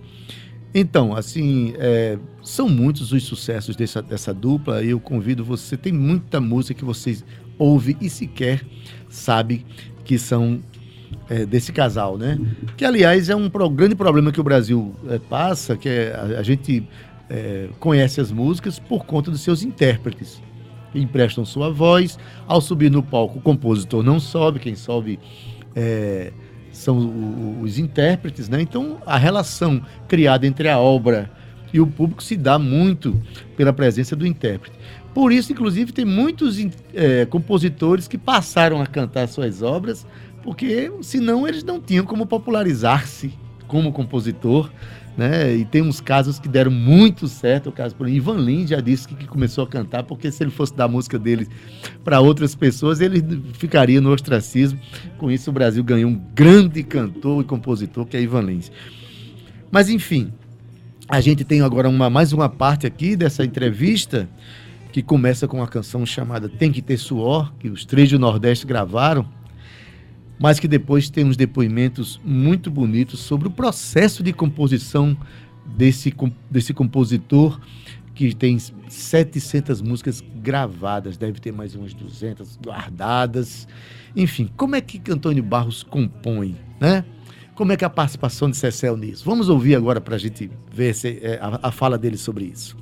Então, 0.75 1.15
assim, 1.15 1.75
é, 1.77 2.19
são 2.43 2.67
muitos 2.67 3.13
os 3.13 3.25
sucessos 3.25 3.77
dessa, 3.77 4.01
dessa 4.01 4.33
dupla 4.33 4.83
e 4.83 4.91
eu 4.91 5.01
convido 5.01 5.45
você, 5.45 5.77
tem 5.77 5.93
muita 5.93 6.41
música 6.41 6.75
que 6.75 6.85
vocês 6.85 7.25
ouvem 7.59 7.97
e 8.01 8.09
sequer 8.09 8.65
sabe 9.11 9.67
que 10.05 10.19
são 10.19 10.63
é, 11.29 11.45
desse 11.47 11.73
casal, 11.73 12.17
né? 12.19 12.39
Que, 12.77 12.85
aliás, 12.85 13.29
é 13.29 13.37
um 13.37 13.49
pro- 13.51 13.69
grande 13.71 13.95
problema 13.95 14.33
que 14.33 14.41
o 14.41 14.45
Brasil 14.45 14.95
é, 15.09 15.19
passa, 15.19 15.77
que 15.77 15.89
é 15.89 16.15
a, 16.15 16.41
a 16.41 16.43
gente 16.43 16.87
é, 17.29 17.69
conhece 17.79 18.21
as 18.21 18.31
músicas 18.33 18.79
por 18.79 19.05
conta 19.05 19.31
dos 19.31 19.41
seus 19.41 19.63
intérpretes, 19.63 20.41
emprestam 20.95 21.45
sua 21.45 21.71
voz. 21.71 22.19
Ao 22.47 22.61
subir 22.61 22.91
no 22.91 23.03
palco, 23.03 23.39
o 23.39 23.43
compositor 23.43 24.03
não 24.03 24.19
sobe, 24.19 24.59
quem 24.59 24.75
sobe 24.75 25.19
é, 25.77 26.33
são 26.73 26.99
o- 26.99 27.61
os 27.63 27.79
intérpretes, 27.79 28.49
né? 28.49 28.61
Então, 28.63 28.99
a 29.05 29.19
relação 29.19 29.83
criada 30.07 30.47
entre 30.47 30.69
a 30.69 30.79
obra 30.79 31.31
e 31.73 31.81
o 31.81 31.87
público 31.87 32.23
se 32.23 32.37
dá 32.37 32.59
muito 32.59 33.21
pela 33.57 33.73
presença 33.73 34.17
do 34.17 34.27
intérprete. 34.27 34.77
Por 35.13 35.33
isso, 35.33 35.53
inclusive, 35.53 35.93
tem 35.93 36.05
muitos 36.05 36.59
é, 36.95 37.27
compositores 37.27 38.07
que 38.07 38.17
passaram 38.17 38.81
a 38.81 38.87
cantar 38.87 39.27
suas 39.27 39.63
obras, 39.63 40.07
porque 40.49 40.91
senão 41.03 41.47
eles 41.47 41.63
não 41.63 41.79
tinham 41.79 42.07
como 42.07 42.25
popularizar-se 42.25 43.31
como 43.67 43.93
compositor. 43.93 44.71
Né? 45.15 45.55
E 45.57 45.65
tem 45.67 45.83
uns 45.83 46.01
casos 46.01 46.39
que 46.39 46.49
deram 46.49 46.71
muito 46.71 47.29
certo. 47.29 47.69
O 47.69 47.73
caso, 47.73 47.95
por 47.95 48.09
Ivan 48.09 48.39
Lins 48.39 48.71
já 48.71 48.81
disse 48.81 49.07
que, 49.07 49.15
que 49.15 49.27
começou 49.27 49.65
a 49.65 49.67
cantar, 49.67 50.05
porque 50.05 50.33
se 50.33 50.43
ele 50.43 50.51
fosse 50.51 50.75
dar 50.75 50.85
a 50.85 50.89
música 50.89 51.19
dele 51.19 51.47
para 52.03 52.19
outras 52.21 52.55
pessoas, 52.55 53.03
ele 53.03 53.23
ficaria 53.59 54.01
no 54.01 54.11
ostracismo. 54.11 54.81
Com 55.19 55.31
isso, 55.31 55.51
o 55.51 55.53
Brasil 55.53 55.85
ganhou 55.85 56.11
um 56.11 56.19
grande 56.35 56.83
cantor 56.83 57.43
e 57.43 57.45
compositor, 57.45 58.07
que 58.07 58.17
é 58.17 58.23
Ivan 58.23 58.41
Lins. 58.41 58.73
Mas, 59.71 59.91
enfim, 59.91 60.33
a 61.07 61.21
gente 61.21 61.45
tem 61.45 61.61
agora 61.61 61.91
uma, 61.91 62.09
mais 62.09 62.33
uma 62.33 62.49
parte 62.49 62.87
aqui 62.87 63.17
dessa 63.17 63.45
entrevista, 63.45 64.27
que 64.93 65.03
começa 65.03 65.47
com 65.47 65.59
uma 65.59 65.69
canção 65.69 66.07
chamada 66.07 66.49
Tem 66.49 66.73
Que 66.73 66.81
Ter 66.81 66.97
Suor, 66.97 67.53
que 67.59 67.69
os 67.69 67.85
três 67.85 68.09
do 68.09 68.19
Nordeste 68.19 68.67
gravaram, 68.67 69.29
mas 70.39 70.59
que 70.61 70.69
depois 70.69 71.11
tem 71.11 71.25
uns 71.25 71.37
depoimentos 71.37 72.21
muito 72.25 72.71
bonitos 72.71 73.21
sobre 73.21 73.49
o 73.49 73.51
processo 73.51 74.23
de 74.23 74.33
composição 74.33 75.17
desse, 75.67 76.15
desse 76.51 76.73
compositor 76.73 77.61
que 78.15 78.35
tem 78.35 78.59
700 78.59 79.81
músicas 79.81 80.23
gravadas, 80.43 81.17
deve 81.17 81.39
ter 81.41 81.53
mais 81.53 81.75
umas 81.77 81.95
200 81.95 82.59
guardadas. 82.65 83.69
Enfim, 84.17 84.51
como 84.57 84.75
é 84.75 84.81
que 84.81 85.01
Antônio 85.13 85.43
Barros 85.43 85.83
compõe, 85.85 86.57
né? 86.81 87.05
Como 87.55 87.73
é 87.73 87.77
que 87.77 87.85
é 87.85 87.87
a 87.87 87.91
participação 87.91 88.51
de 88.51 88.57
Cecel 88.57 88.97
nisso? 88.97 89.25
Vamos 89.25 89.49
ouvir 89.49 89.75
agora 89.77 90.01
para 90.01 90.15
a 90.17 90.19
gente 90.19 90.51
ver 90.73 90.95
se- 90.95 91.19
é, 91.23 91.39
a, 91.41 91.61
a 91.69 91.73
fala 91.73 91.97
dele 91.99 92.17
sobre 92.17 92.45
isso. 92.45 92.77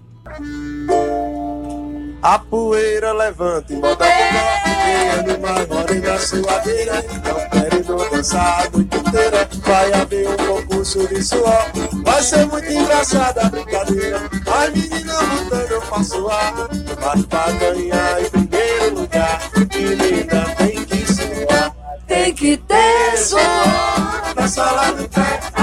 A 2.26 2.40
poeira 2.40 3.12
levanta 3.12 3.72
e 3.72 3.76
bota 3.76 4.04
Quem 4.04 5.10
animais 5.10 5.68
morem 5.68 6.00
na 6.00 6.18
suadeira 6.18 7.04
Não 7.24 7.50
querem 7.50 7.84
não 7.84 8.10
dançar 8.10 8.66
a 8.66 8.70
noite 8.70 8.96
inteira 8.96 9.48
Vai 9.64 9.92
haver 9.92 10.28
um 10.30 10.36
concurso 10.36 11.06
de 11.06 11.22
suor. 11.22 11.70
Vai 12.02 12.20
ser 12.24 12.44
muito 12.46 12.68
engraçada 12.68 13.42
a 13.42 13.48
brincadeira 13.48 14.22
As 14.44 14.70
meninas 14.72 15.22
lutando 15.22 15.72
eu 15.72 15.82
faço 15.82 16.28
ar 16.28 16.52
Mas 17.00 17.26
pra 17.26 17.52
ganhar 17.52 18.20
em 18.20 18.30
primeiro 18.30 18.94
lugar. 19.02 19.40
Menina 19.72 20.54
tem 20.56 20.84
que 20.84 21.06
suar. 21.06 21.76
Tem 22.08 22.34
que 22.34 22.56
ter 22.56 23.18
suor. 23.18 24.34
Na 24.34 24.48
sala 24.48 24.90
do 24.94 25.08
pé 25.10 25.56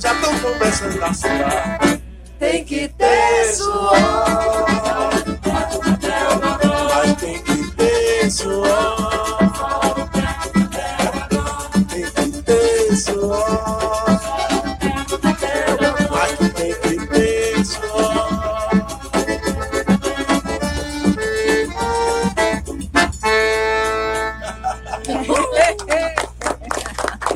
Já 0.00 0.14
tão 0.14 0.38
começando 0.38 1.02
a 1.02 1.12
suar 1.14 1.98
Tem 2.38 2.64
que 2.64 2.88
ter 2.88 3.54
suor 3.54 4.67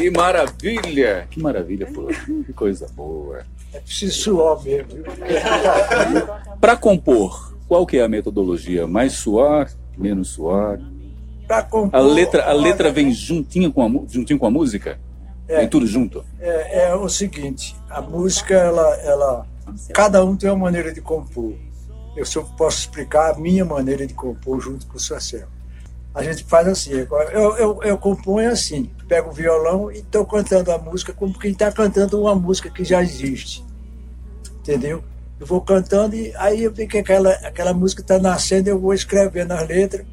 Que 0.03 0.11
maravilha! 0.11 1.29
Que 1.31 1.41
maravilha, 1.41 1.87
pô. 1.87 2.09
Que 2.45 2.53
coisa 2.53 2.88
boa. 2.95 3.45
É 3.73 3.79
preciso 3.79 4.23
suor 4.23 4.65
mesmo. 4.65 4.88
Para 6.61 6.77
compor 6.77 7.53
qual 7.73 7.87
que 7.87 7.97
é 7.97 8.03
a 8.03 8.09
metodologia? 8.09 8.87
Mais 8.87 9.15
suar, 9.15 9.73
menos 9.97 10.29
suar? 10.29 10.79
Pra 11.47 11.62
compor, 11.62 11.99
A 11.99 12.03
letra, 12.03 12.45
a 12.45 12.53
letra 12.53 12.93
vem 12.93 13.11
juntinho 13.12 13.73
com 13.73 13.83
a, 13.83 14.12
juntinho 14.12 14.38
com 14.38 14.45
a 14.45 14.51
música? 14.51 15.01
É. 15.49 15.61
Vem 15.61 15.69
tudo 15.69 15.87
junto? 15.87 16.23
É, 16.38 16.88
é 16.88 16.95
o 16.95 17.09
seguinte, 17.09 17.75
a 17.88 18.03
música, 18.03 18.55
ela, 18.55 18.95
ela, 18.97 19.47
cada 19.95 20.23
um 20.23 20.37
tem 20.37 20.51
uma 20.51 20.59
maneira 20.59 20.93
de 20.93 21.01
compor. 21.01 21.55
Eu 22.15 22.27
só 22.27 22.43
posso 22.43 22.81
explicar 22.81 23.35
a 23.35 23.38
minha 23.38 23.65
maneira 23.65 24.07
de 24.07 24.12
compor 24.12 24.61
junto 24.61 24.87
com 24.87 24.99
o 24.99 25.01
Cecel. 25.01 25.49
A 26.14 26.22
gente 26.22 26.44
faz 26.44 26.68
assim, 26.68 26.90
eu, 26.92 27.57
eu, 27.57 27.83
eu 27.83 27.98
componho 27.98 28.51
assim, 28.51 28.90
pego 29.09 29.31
o 29.31 29.33
violão 29.33 29.90
e 29.90 29.98
estou 29.98 30.27
cantando 30.27 30.70
a 30.70 30.79
música 30.79 31.12
como 31.12 31.38
quem 31.38 31.53
está 31.53 31.72
cantando 31.72 32.20
uma 32.20 32.35
música 32.35 32.68
que 32.68 32.85
já 32.85 33.03
existe. 33.03 33.64
Entendeu? 34.61 35.03
Eu 35.40 35.46
vou 35.46 35.61
cantando 35.62 36.14
e 36.14 36.35
aí 36.37 36.64
eu 36.64 36.72
vi 36.72 36.87
que 36.87 36.98
aquela, 36.98 37.31
aquela 37.31 37.72
música 37.72 38.03
está 38.03 38.18
nascendo, 38.18 38.68
eu 38.68 38.79
vou 38.79 38.92
escrevendo 38.92 39.53
as 39.53 39.66
letras, 39.66 40.07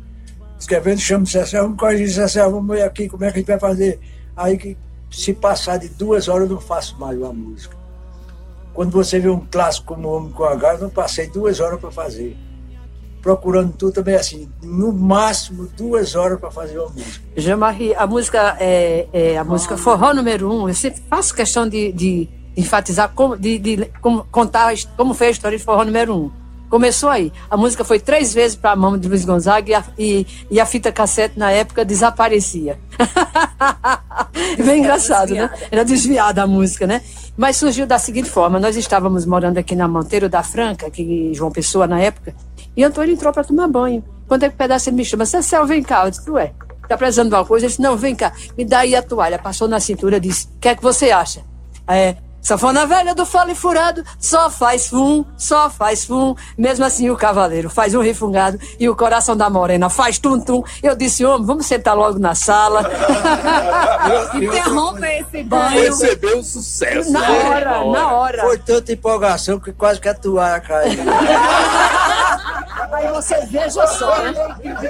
escrevendo, 0.57 0.99
chamo 0.99 1.25
o 1.25 1.27
Cecel, 1.27 1.63
vamos 1.63 1.77
corrigir, 1.77 2.09
Cecel, 2.09 2.49
vamos 2.49 2.79
aqui 2.81 3.09
como 3.09 3.25
é 3.25 3.31
que 3.31 3.38
a 3.38 3.39
gente 3.39 3.47
vai 3.47 3.59
fazer. 3.59 3.99
Aí 4.35 4.57
que 4.57 4.77
se 5.12 5.33
passar 5.33 5.77
de 5.77 5.89
duas 5.89 6.27
horas 6.29 6.49
eu 6.49 6.55
não 6.55 6.62
faço 6.62 6.97
mais 6.97 7.17
uma 7.17 7.33
música. 7.33 7.75
Quando 8.73 8.91
você 8.91 9.19
vê 9.19 9.27
um 9.27 9.45
clássico 9.45 9.93
como 9.93 10.07
Homem 10.09 10.31
com 10.31 10.45
H, 10.45 10.75
eu 10.75 10.79
não 10.79 10.89
passei 10.89 11.27
duas 11.27 11.59
horas 11.59 11.79
para 11.79 11.91
fazer. 11.91 12.38
Procurando 13.21 13.73
tudo 13.73 13.93
também 13.93 14.15
assim, 14.15 14.49
no 14.63 14.93
máximo 14.93 15.67
duas 15.77 16.15
horas 16.15 16.39
para 16.39 16.49
fazer 16.49 16.79
uma 16.79 16.89
música. 16.89 17.25
Jean-Marie, 17.36 17.93
a 17.95 18.08
música 18.08 18.58
é, 18.60 19.08
é 19.12 19.38
a 19.38 19.43
música 19.43 19.77
forró 19.77 20.13
número 20.13 20.51
um. 20.51 20.69
Eu 20.69 20.73
sempre 20.73 21.01
faço 21.10 21.36
questão 21.36 21.67
de, 21.67 21.91
de 21.91 22.29
enfatizar 22.55 23.12
como, 23.13 23.38
de, 23.38 23.58
de 23.60 23.86
como 24.01 24.23
contar 24.32 24.73
como 24.95 25.13
foi 25.13 25.27
a 25.27 25.32
história 25.32 25.58
de 25.58 25.63
forró 25.63 25.84
número 25.84 26.15
um. 26.15 26.32
Começou 26.69 27.10
aí. 27.10 27.34
A 27.49 27.58
música 27.58 27.84
foi 27.84 27.99
três 27.99 28.32
vezes 28.32 28.55
para 28.55 28.71
a 28.71 28.75
mão 28.75 28.95
de 28.95 29.08
Luiz 29.08 29.25
Gonzaga 29.25 29.69
e 29.71 29.73
a, 29.73 29.84
e, 29.97 30.27
e 30.51 30.60
a 30.60 30.65
fita 30.67 30.91
cassete 30.91 31.38
na 31.38 31.51
época 31.51 31.84
desaparecia. 31.84 32.79
Bem 34.63 34.79
engraçado, 34.79 35.34
né? 35.34 35.49
Era 35.71 35.84
desviada 35.84 36.43
a 36.43 36.47
música, 36.47 36.86
né? 36.86 37.01
Mas 37.36 37.58
surgiu 37.58 37.88
da 37.88 37.97
seguinte 37.97 38.29
forma: 38.29 38.60
nós 38.60 38.77
estávamos 38.77 39.25
morando 39.25 39.58
aqui 39.58 39.75
na 39.75 39.88
Monteiro 39.88 40.29
da 40.29 40.43
Franca, 40.43 40.91
que 40.91 41.34
João 41.34 41.51
Pessoa 41.51 41.88
na 41.88 41.99
época, 41.99 42.36
e 42.75 42.84
Antônio 42.84 43.13
entrou 43.13 43.32
para 43.34 43.43
tomar 43.43 43.67
banho. 43.67 44.03
Quando 44.27 44.43
é 44.43 44.49
que 44.49 44.55
o 44.55 44.58
pedaço 44.58 44.89
ele 44.89 44.97
me 44.97 45.05
chama, 45.05 45.25
Cecel, 45.25 45.65
vem 45.65 45.82
cá. 45.82 46.05
Eu 46.05 46.12
disse, 46.12 46.29
ué, 46.29 46.53
tá 46.88 46.97
precisando 46.97 47.29
de 47.29 47.36
alguma 47.36 47.47
coisa? 47.47 47.65
Ele 47.65 47.69
disse, 47.69 47.82
não, 47.82 47.97
vem 47.97 48.15
cá, 48.15 48.32
me 48.58 48.63
dá 48.63 48.79
aí 48.79 48.95
a 48.95 49.01
toalha. 49.01 49.39
Passou 49.39 49.67
na 49.67 49.79
cintura 49.79 50.19
disse, 50.19 50.47
o 50.55 50.60
que 50.60 50.69
é 50.69 50.75
que 50.75 50.84
você 50.84 51.12
acha? 51.12 51.41
É, 51.88 52.15
Safona 52.41 52.86
velha 52.86 53.13
do 53.13 53.25
fole 53.25 53.53
furado, 53.53 54.03
só 54.17 54.49
faz 54.49 54.88
fum, 54.88 55.25
só 55.38 55.69
faz 55.69 56.05
fum. 56.05 56.36
Mesmo 56.58 56.86
assim, 56.86 57.10
o 57.10 57.17
cavaleiro 57.17 57.69
faz 57.69 57.93
um 57.93 58.01
refungado 58.01 58.58
e 58.79 58.88
o 58.88 58.95
coração 58.95 59.36
da 59.36 59.49
morena 59.49 59.89
faz 59.89 60.17
tum-tum. 60.17 60.63
Eu 60.82 60.95
disse, 60.95 61.25
homem, 61.25 61.45
vamos 61.45 61.65
sentar 61.65 61.95
logo 61.95 62.17
na 62.17 62.34
sala. 62.36 62.89
Interrompa 64.34 65.08
esse 65.08 65.43
banho. 65.43 65.82
Percebeu 65.82 66.39
o 66.39 66.43
sucesso. 66.43 67.12
na 67.12 67.19
né? 67.19 67.49
hora, 67.49 67.86
na 67.86 68.12
hora. 68.13 68.41
Foi 68.43 68.58
tanta 68.58 68.93
empolgação 68.93 69.60
que 69.60 69.73
quase 69.73 69.99
que 69.99 70.08
a 70.08 70.13
toalha 70.13 70.62
caiu. 70.62 70.99
Aí 72.91 73.08
você 73.12 73.45
veja 73.45 73.86
só, 73.88 74.17
né? 74.23 74.34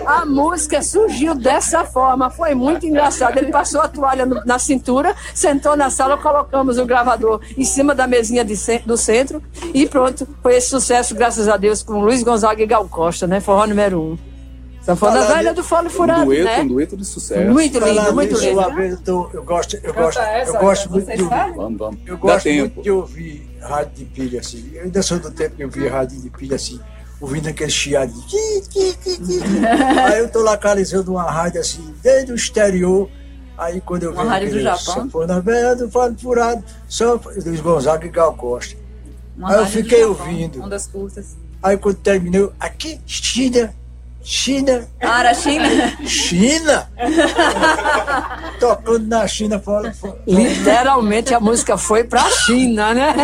A 0.06 0.26
música 0.26 0.82
surgiu 0.82 1.36
dessa 1.36 1.84
forma, 1.84 2.30
foi 2.30 2.56
muito 2.56 2.86
engraçado. 2.86 3.38
Ele 3.38 3.52
passou 3.52 3.82
a 3.82 3.88
toalha 3.88 4.26
no- 4.26 4.44
na 4.46 4.58
cintura, 4.58 5.16
sentou 5.34 5.76
na 5.76 5.90
sala, 5.90 6.18
colocamos 6.18 6.78
o 6.78 6.86
gravador 6.86 7.42
em 7.58 7.66
cima 7.66 7.94
da 7.94 8.08
mesinha 8.08 8.44
de 8.46 8.56
do 8.86 8.98
centro 8.98 9.42
e 9.74 9.86
pronto. 9.86 10.28
Foi 10.42 10.56
esse 10.56 10.70
sucesso, 10.70 11.14
graças 11.16 11.48
a 11.48 11.58
Deus, 11.58 11.84
com 11.84 12.00
Luiz 12.02 12.24
Gonzaga 12.24 12.62
e 12.62 12.66
Gal 12.66 12.88
Costa, 12.88 13.26
né? 13.28 13.40
Forró 13.40 13.66
número 13.68 14.00
um. 14.02 14.18
Sanfona 14.82 15.12
Falar 15.22 15.36
velha 15.36 15.54
do 15.54 15.64
fole 15.64 15.88
Um 15.88 15.92
furado, 15.92 16.26
dueto, 16.26 16.44
né? 16.46 16.60
um 16.62 16.68
dueto 16.68 16.98
de 16.98 17.06
sucesso. 17.06 17.52
Muito 17.52 17.78
lindo, 17.80 17.96
Falar 17.96 18.12
muito 18.14 18.38
lindo. 18.40 18.60
uma 18.60 18.74
vez 18.76 18.98
eu, 19.06 19.44
gosto, 19.44 19.78
eu 19.84 19.94
gosto, 19.94 20.20
eu 20.22 20.54
gosto 20.60 20.90
muito 20.90 21.06
de 21.16 21.22
ouvir. 21.22 21.54
Vamos, 21.56 21.78
vamos. 21.78 22.00
Eu 22.08 22.16
Dá 22.16 22.22
gosto 22.22 22.44
tempo. 22.46 22.60
muito 22.62 22.82
de 22.82 22.92
ouvir 22.92 23.50
rádio 23.62 23.92
de 23.94 24.06
pilha 24.06 24.40
assim. 24.40 24.72
Eu 24.74 24.84
ainda 24.84 25.02
sou 25.04 25.20
do 25.20 25.30
tempo 25.32 25.58
que 25.58 25.64
eu 25.64 25.70
via 25.70 25.92
rádio 25.92 26.20
de 26.22 26.30
pilha 26.30 26.56
assim, 26.56 26.80
ouvindo 27.20 27.48
aquele 27.50 27.72
chiado 27.72 28.14
de. 28.28 28.38
Aí 30.06 30.20
eu 30.20 30.30
tô 30.30 30.42
localizando 30.42 31.12
uma 31.12 31.30
rádio 31.30 31.62
assim, 31.62 31.94
desde 32.02 32.32
o 32.32 32.36
exterior. 32.36 33.10
Aí 33.58 33.82
quando 33.82 34.04
eu 34.04 34.14
Uma 34.14 34.24
vi 34.24 34.30
rádio 34.30 34.52
do 34.52 34.60
Japão? 34.62 34.80
sanfona 35.04 35.42
velha 35.42 35.76
do 35.76 35.90
Fado 35.92 36.18
Furado, 36.20 36.64
só 36.88 37.20
Luiz 37.46 37.60
Gonzaga 37.60 38.06
e 38.06 38.10
Gal 38.10 38.34
Costa. 38.36 38.78
Uma 39.38 39.52
Aí 39.52 39.60
eu 39.60 39.66
fiquei 39.66 40.00
Japão, 40.00 40.26
ouvindo. 40.28 40.62
Ondas 40.64 40.88
curtas. 40.88 41.36
Aí 41.62 41.76
quando 41.78 41.98
terminou, 41.98 42.54
aqui, 42.58 43.02
China, 43.06 43.74
China, 44.32 44.88
Ah, 45.02 45.22
era 45.22 45.34
China? 45.34 45.65
China! 46.06 46.88
Tocando 48.60 49.08
na 49.08 49.26
China 49.28 49.58
fora. 49.60 49.92
fora- 49.92 50.18
Literalmente 50.28 51.34
a 51.34 51.39
música 51.39 51.76
foi 51.80 52.04
pra 52.04 52.30
China, 52.30 52.94
né? 52.94 53.15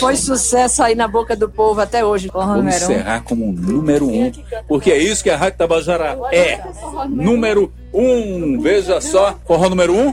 Foi 0.00 0.16
sucesso 0.16 0.82
aí 0.82 0.96
na 0.96 1.06
boca 1.06 1.36
do 1.36 1.48
povo 1.48 1.80
até 1.80 2.04
hoje. 2.04 2.30
Vamos 2.34 2.56
número 2.56 2.74
um. 2.74 2.78
encerrar 2.82 3.20
como 3.22 3.52
número 3.52 4.08
um, 4.08 4.32
porque 4.66 4.90
é 4.90 4.98
isso 4.98 5.22
que 5.22 5.30
a 5.30 5.36
Rádio 5.36 5.58
Tabajara 5.58 6.18
é. 6.32 6.60
Número 7.08 7.72
um. 7.92 8.58
Veja 8.60 9.00
só, 9.00 9.38
forró 9.46 9.68
número 9.68 9.94
um. 9.94 10.12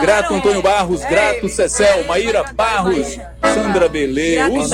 Grato 0.00 0.34
Antônio 0.34 0.62
Barros, 0.62 1.04
grato 1.04 1.48
Cecel, 1.48 2.04
Maíra 2.04 2.44
Barros, 2.54 3.18
Sandra 3.54 3.88
Belê, 3.88 4.38
todos. 4.48 4.70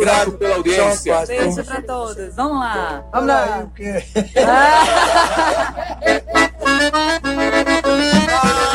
grato 0.00 0.32
pela 0.32 0.56
audiência. 0.56 1.24
Beijo 1.26 1.64
pra 1.64 1.80
todos. 1.82 2.34
Vamos 2.34 2.58
lá. 2.58 3.04
Vamos 3.12 3.28
lá. 3.28 3.62
o 3.64 3.70
quê? 3.70 4.04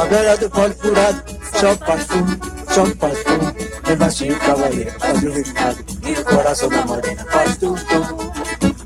Velha 0.00 0.36
do 0.36 0.50
pole 0.50 0.74
furado, 0.74 1.22
só 1.52 1.74
fumo, 2.06 2.36
só 2.68 2.84
faz 2.98 3.18
fumo. 3.22 3.54
Mesmo 3.86 4.04
assim 4.04 4.30
o 4.30 4.38
cavaleiro 4.40 4.90
faz 4.98 5.22
o 5.22 5.30
recado, 5.30 5.84
e 6.04 6.12
o 6.12 6.24
coração 6.24 6.68
da 6.68 6.86
morena 6.86 7.26
faz 7.30 7.56
tudo. 7.56 8.32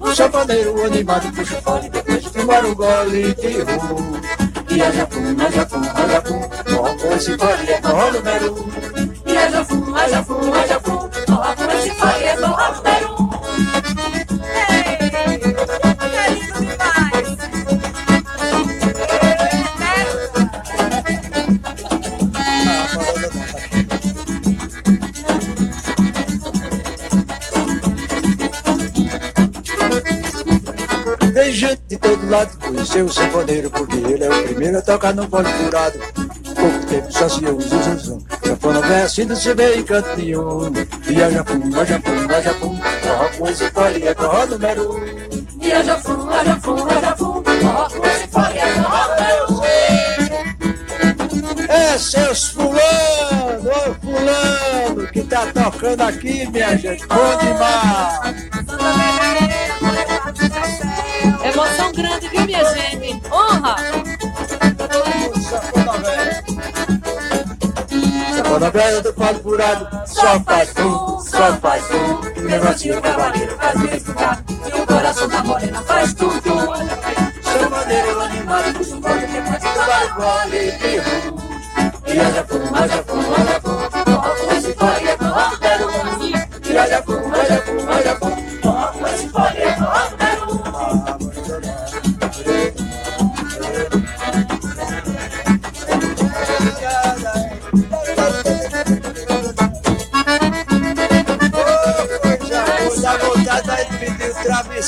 O 0.01 0.15
chapaneiro 0.15 0.85
animado 0.85 1.33
puxa 1.33 1.59
o 1.59 1.63
fole, 1.63 1.89
depois 1.91 2.23
de 2.23 2.31
tomar 2.31 2.63
gole 2.63 3.35
de 3.35 3.61
rum. 3.63 4.21
E 4.69 4.83
a 4.83 4.91
jafum, 4.91 5.37
a 5.41 5.51
jafum, 5.51 5.81
a 5.81 6.71
forró 6.71 6.97
com 6.97 7.15
esse 7.15 7.39
fole 7.39 7.71
é 7.71 7.81
forró 7.81 8.13
número 8.13 8.53
um. 8.53 8.71
E 9.27 9.37
a 9.37 9.51
jafum, 9.51 9.95
a 9.95 10.09
jafum, 10.09 10.53
a 10.53 10.81
forró 10.81 11.55
com 11.57 11.73
esse 11.73 11.91
forró 11.91 12.16
que 32.87 32.93
conheceu 32.93 33.07
o 33.07 33.13
sanfoneiro 33.13 33.71
porque 33.71 33.97
ele 33.97 34.25
é 34.25 34.31
o 34.31 34.43
primeiro 34.45 34.79
a 34.79 34.83
tocar 34.83 35.15
no 35.15 35.29
pole 35.29 35.49
furado. 35.49 35.99
Pouco 36.55 36.87
tempo 36.87 37.13
só 37.13 37.29
se 37.29 37.45
usa 37.45 37.77
o 37.77 37.83
zunzum. 37.83 38.19
Sanfona 38.45 38.81
velha 38.81 39.05
assim 39.05 39.25
não 39.25 39.37
se 39.37 39.53
vê 39.55 39.77
em 39.77 39.83
canto 39.83 40.17
nenhum. 40.17 40.73
E 41.09 41.23
a 41.23 41.31
jafum, 41.31 41.61
a 41.79 41.85
jafum, 41.85 42.31
a 42.31 42.41
jafum, 42.41 42.81
forró 43.03 43.29
com 43.39 43.49
esse 43.49 43.71
pole 43.71 44.07
é 44.07 44.15
forró 44.15 44.47
número 44.47 44.93
um. 44.93 45.01
E 45.61 45.73
a 45.73 45.83
jafum, 45.83 46.31
a 46.31 46.45
jafum, 46.45 46.87
a 46.87 47.01
jafum, 47.01 47.43
forró 47.43 47.89
com 47.91 48.07
esse 48.07 48.29
fole 48.29 48.59
é 48.59 48.67
forró 48.75 49.09
número 49.09 49.53
um. 49.53 49.57
É 51.69 51.99
seus 51.99 52.49
fulano, 52.51 53.71
ô 53.71 53.95
fulano, 54.01 55.07
que 55.09 55.23
tá 55.25 55.47
tocando 55.47 56.03
aqui, 56.03 56.47
minha 56.51 56.77
gente. 56.77 57.05
Bom 57.07 57.37
demais! 57.41 58.37
Emoção 61.57 61.91
grande, 61.91 62.29
viu, 62.29 62.45
minha 62.45 62.63
gente? 62.75 63.23
Honra! 63.33 63.77
Sanfona 68.37 68.71
velha. 68.71 69.01
Do 69.01 69.15
pole 69.15 69.39
furado, 69.43 69.89
só 70.07 70.39
faz 70.41 70.69
fum, 70.75 71.19
só 71.19 71.57
faz 71.57 71.83
fum. 71.85 72.21
E 72.37 72.41
o 72.41 72.45
negocinho 72.45 73.01
cavaleiro 73.01 73.57
faz 73.57 73.75
o 73.75 73.87
recado, 73.87 74.45
e 74.67 74.81
o 74.83 74.87
coração 74.87 75.29
da 75.29 75.43
morena 75.45 75.81
faz 75.81 76.13
tudo. 76.13 76.43
Sanfoneiro 77.43 78.21
animado, 78.21 78.75
puxa 78.75 78.97
o 78.97 79.01
fole, 79.01 79.27
depois 79.27 79.63
de 79.63 79.69
tomar 79.73 80.05
o 80.05 80.15
gole 80.15 80.73
de 80.73 80.99
rum. 80.99 81.37
E 82.07 82.21
a 82.21 82.31
jafum, 82.33 82.75
a 82.75 82.87
jafum, 82.87 83.33
a 83.33 83.45
jafum, 83.45 83.66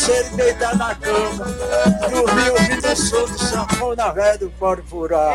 e 0.09 0.25
deitar 0.37 0.77
na 0.77 0.95
cama. 0.95 1.45
Dormiu 2.11 2.53
ouvindo 2.53 2.93
o 2.93 2.97
som 2.97 3.25
do 3.25 3.39
sanfona 3.39 4.13
velho 4.13 4.39
do 4.39 4.51
pode 4.59 4.83
furar. 4.83 5.33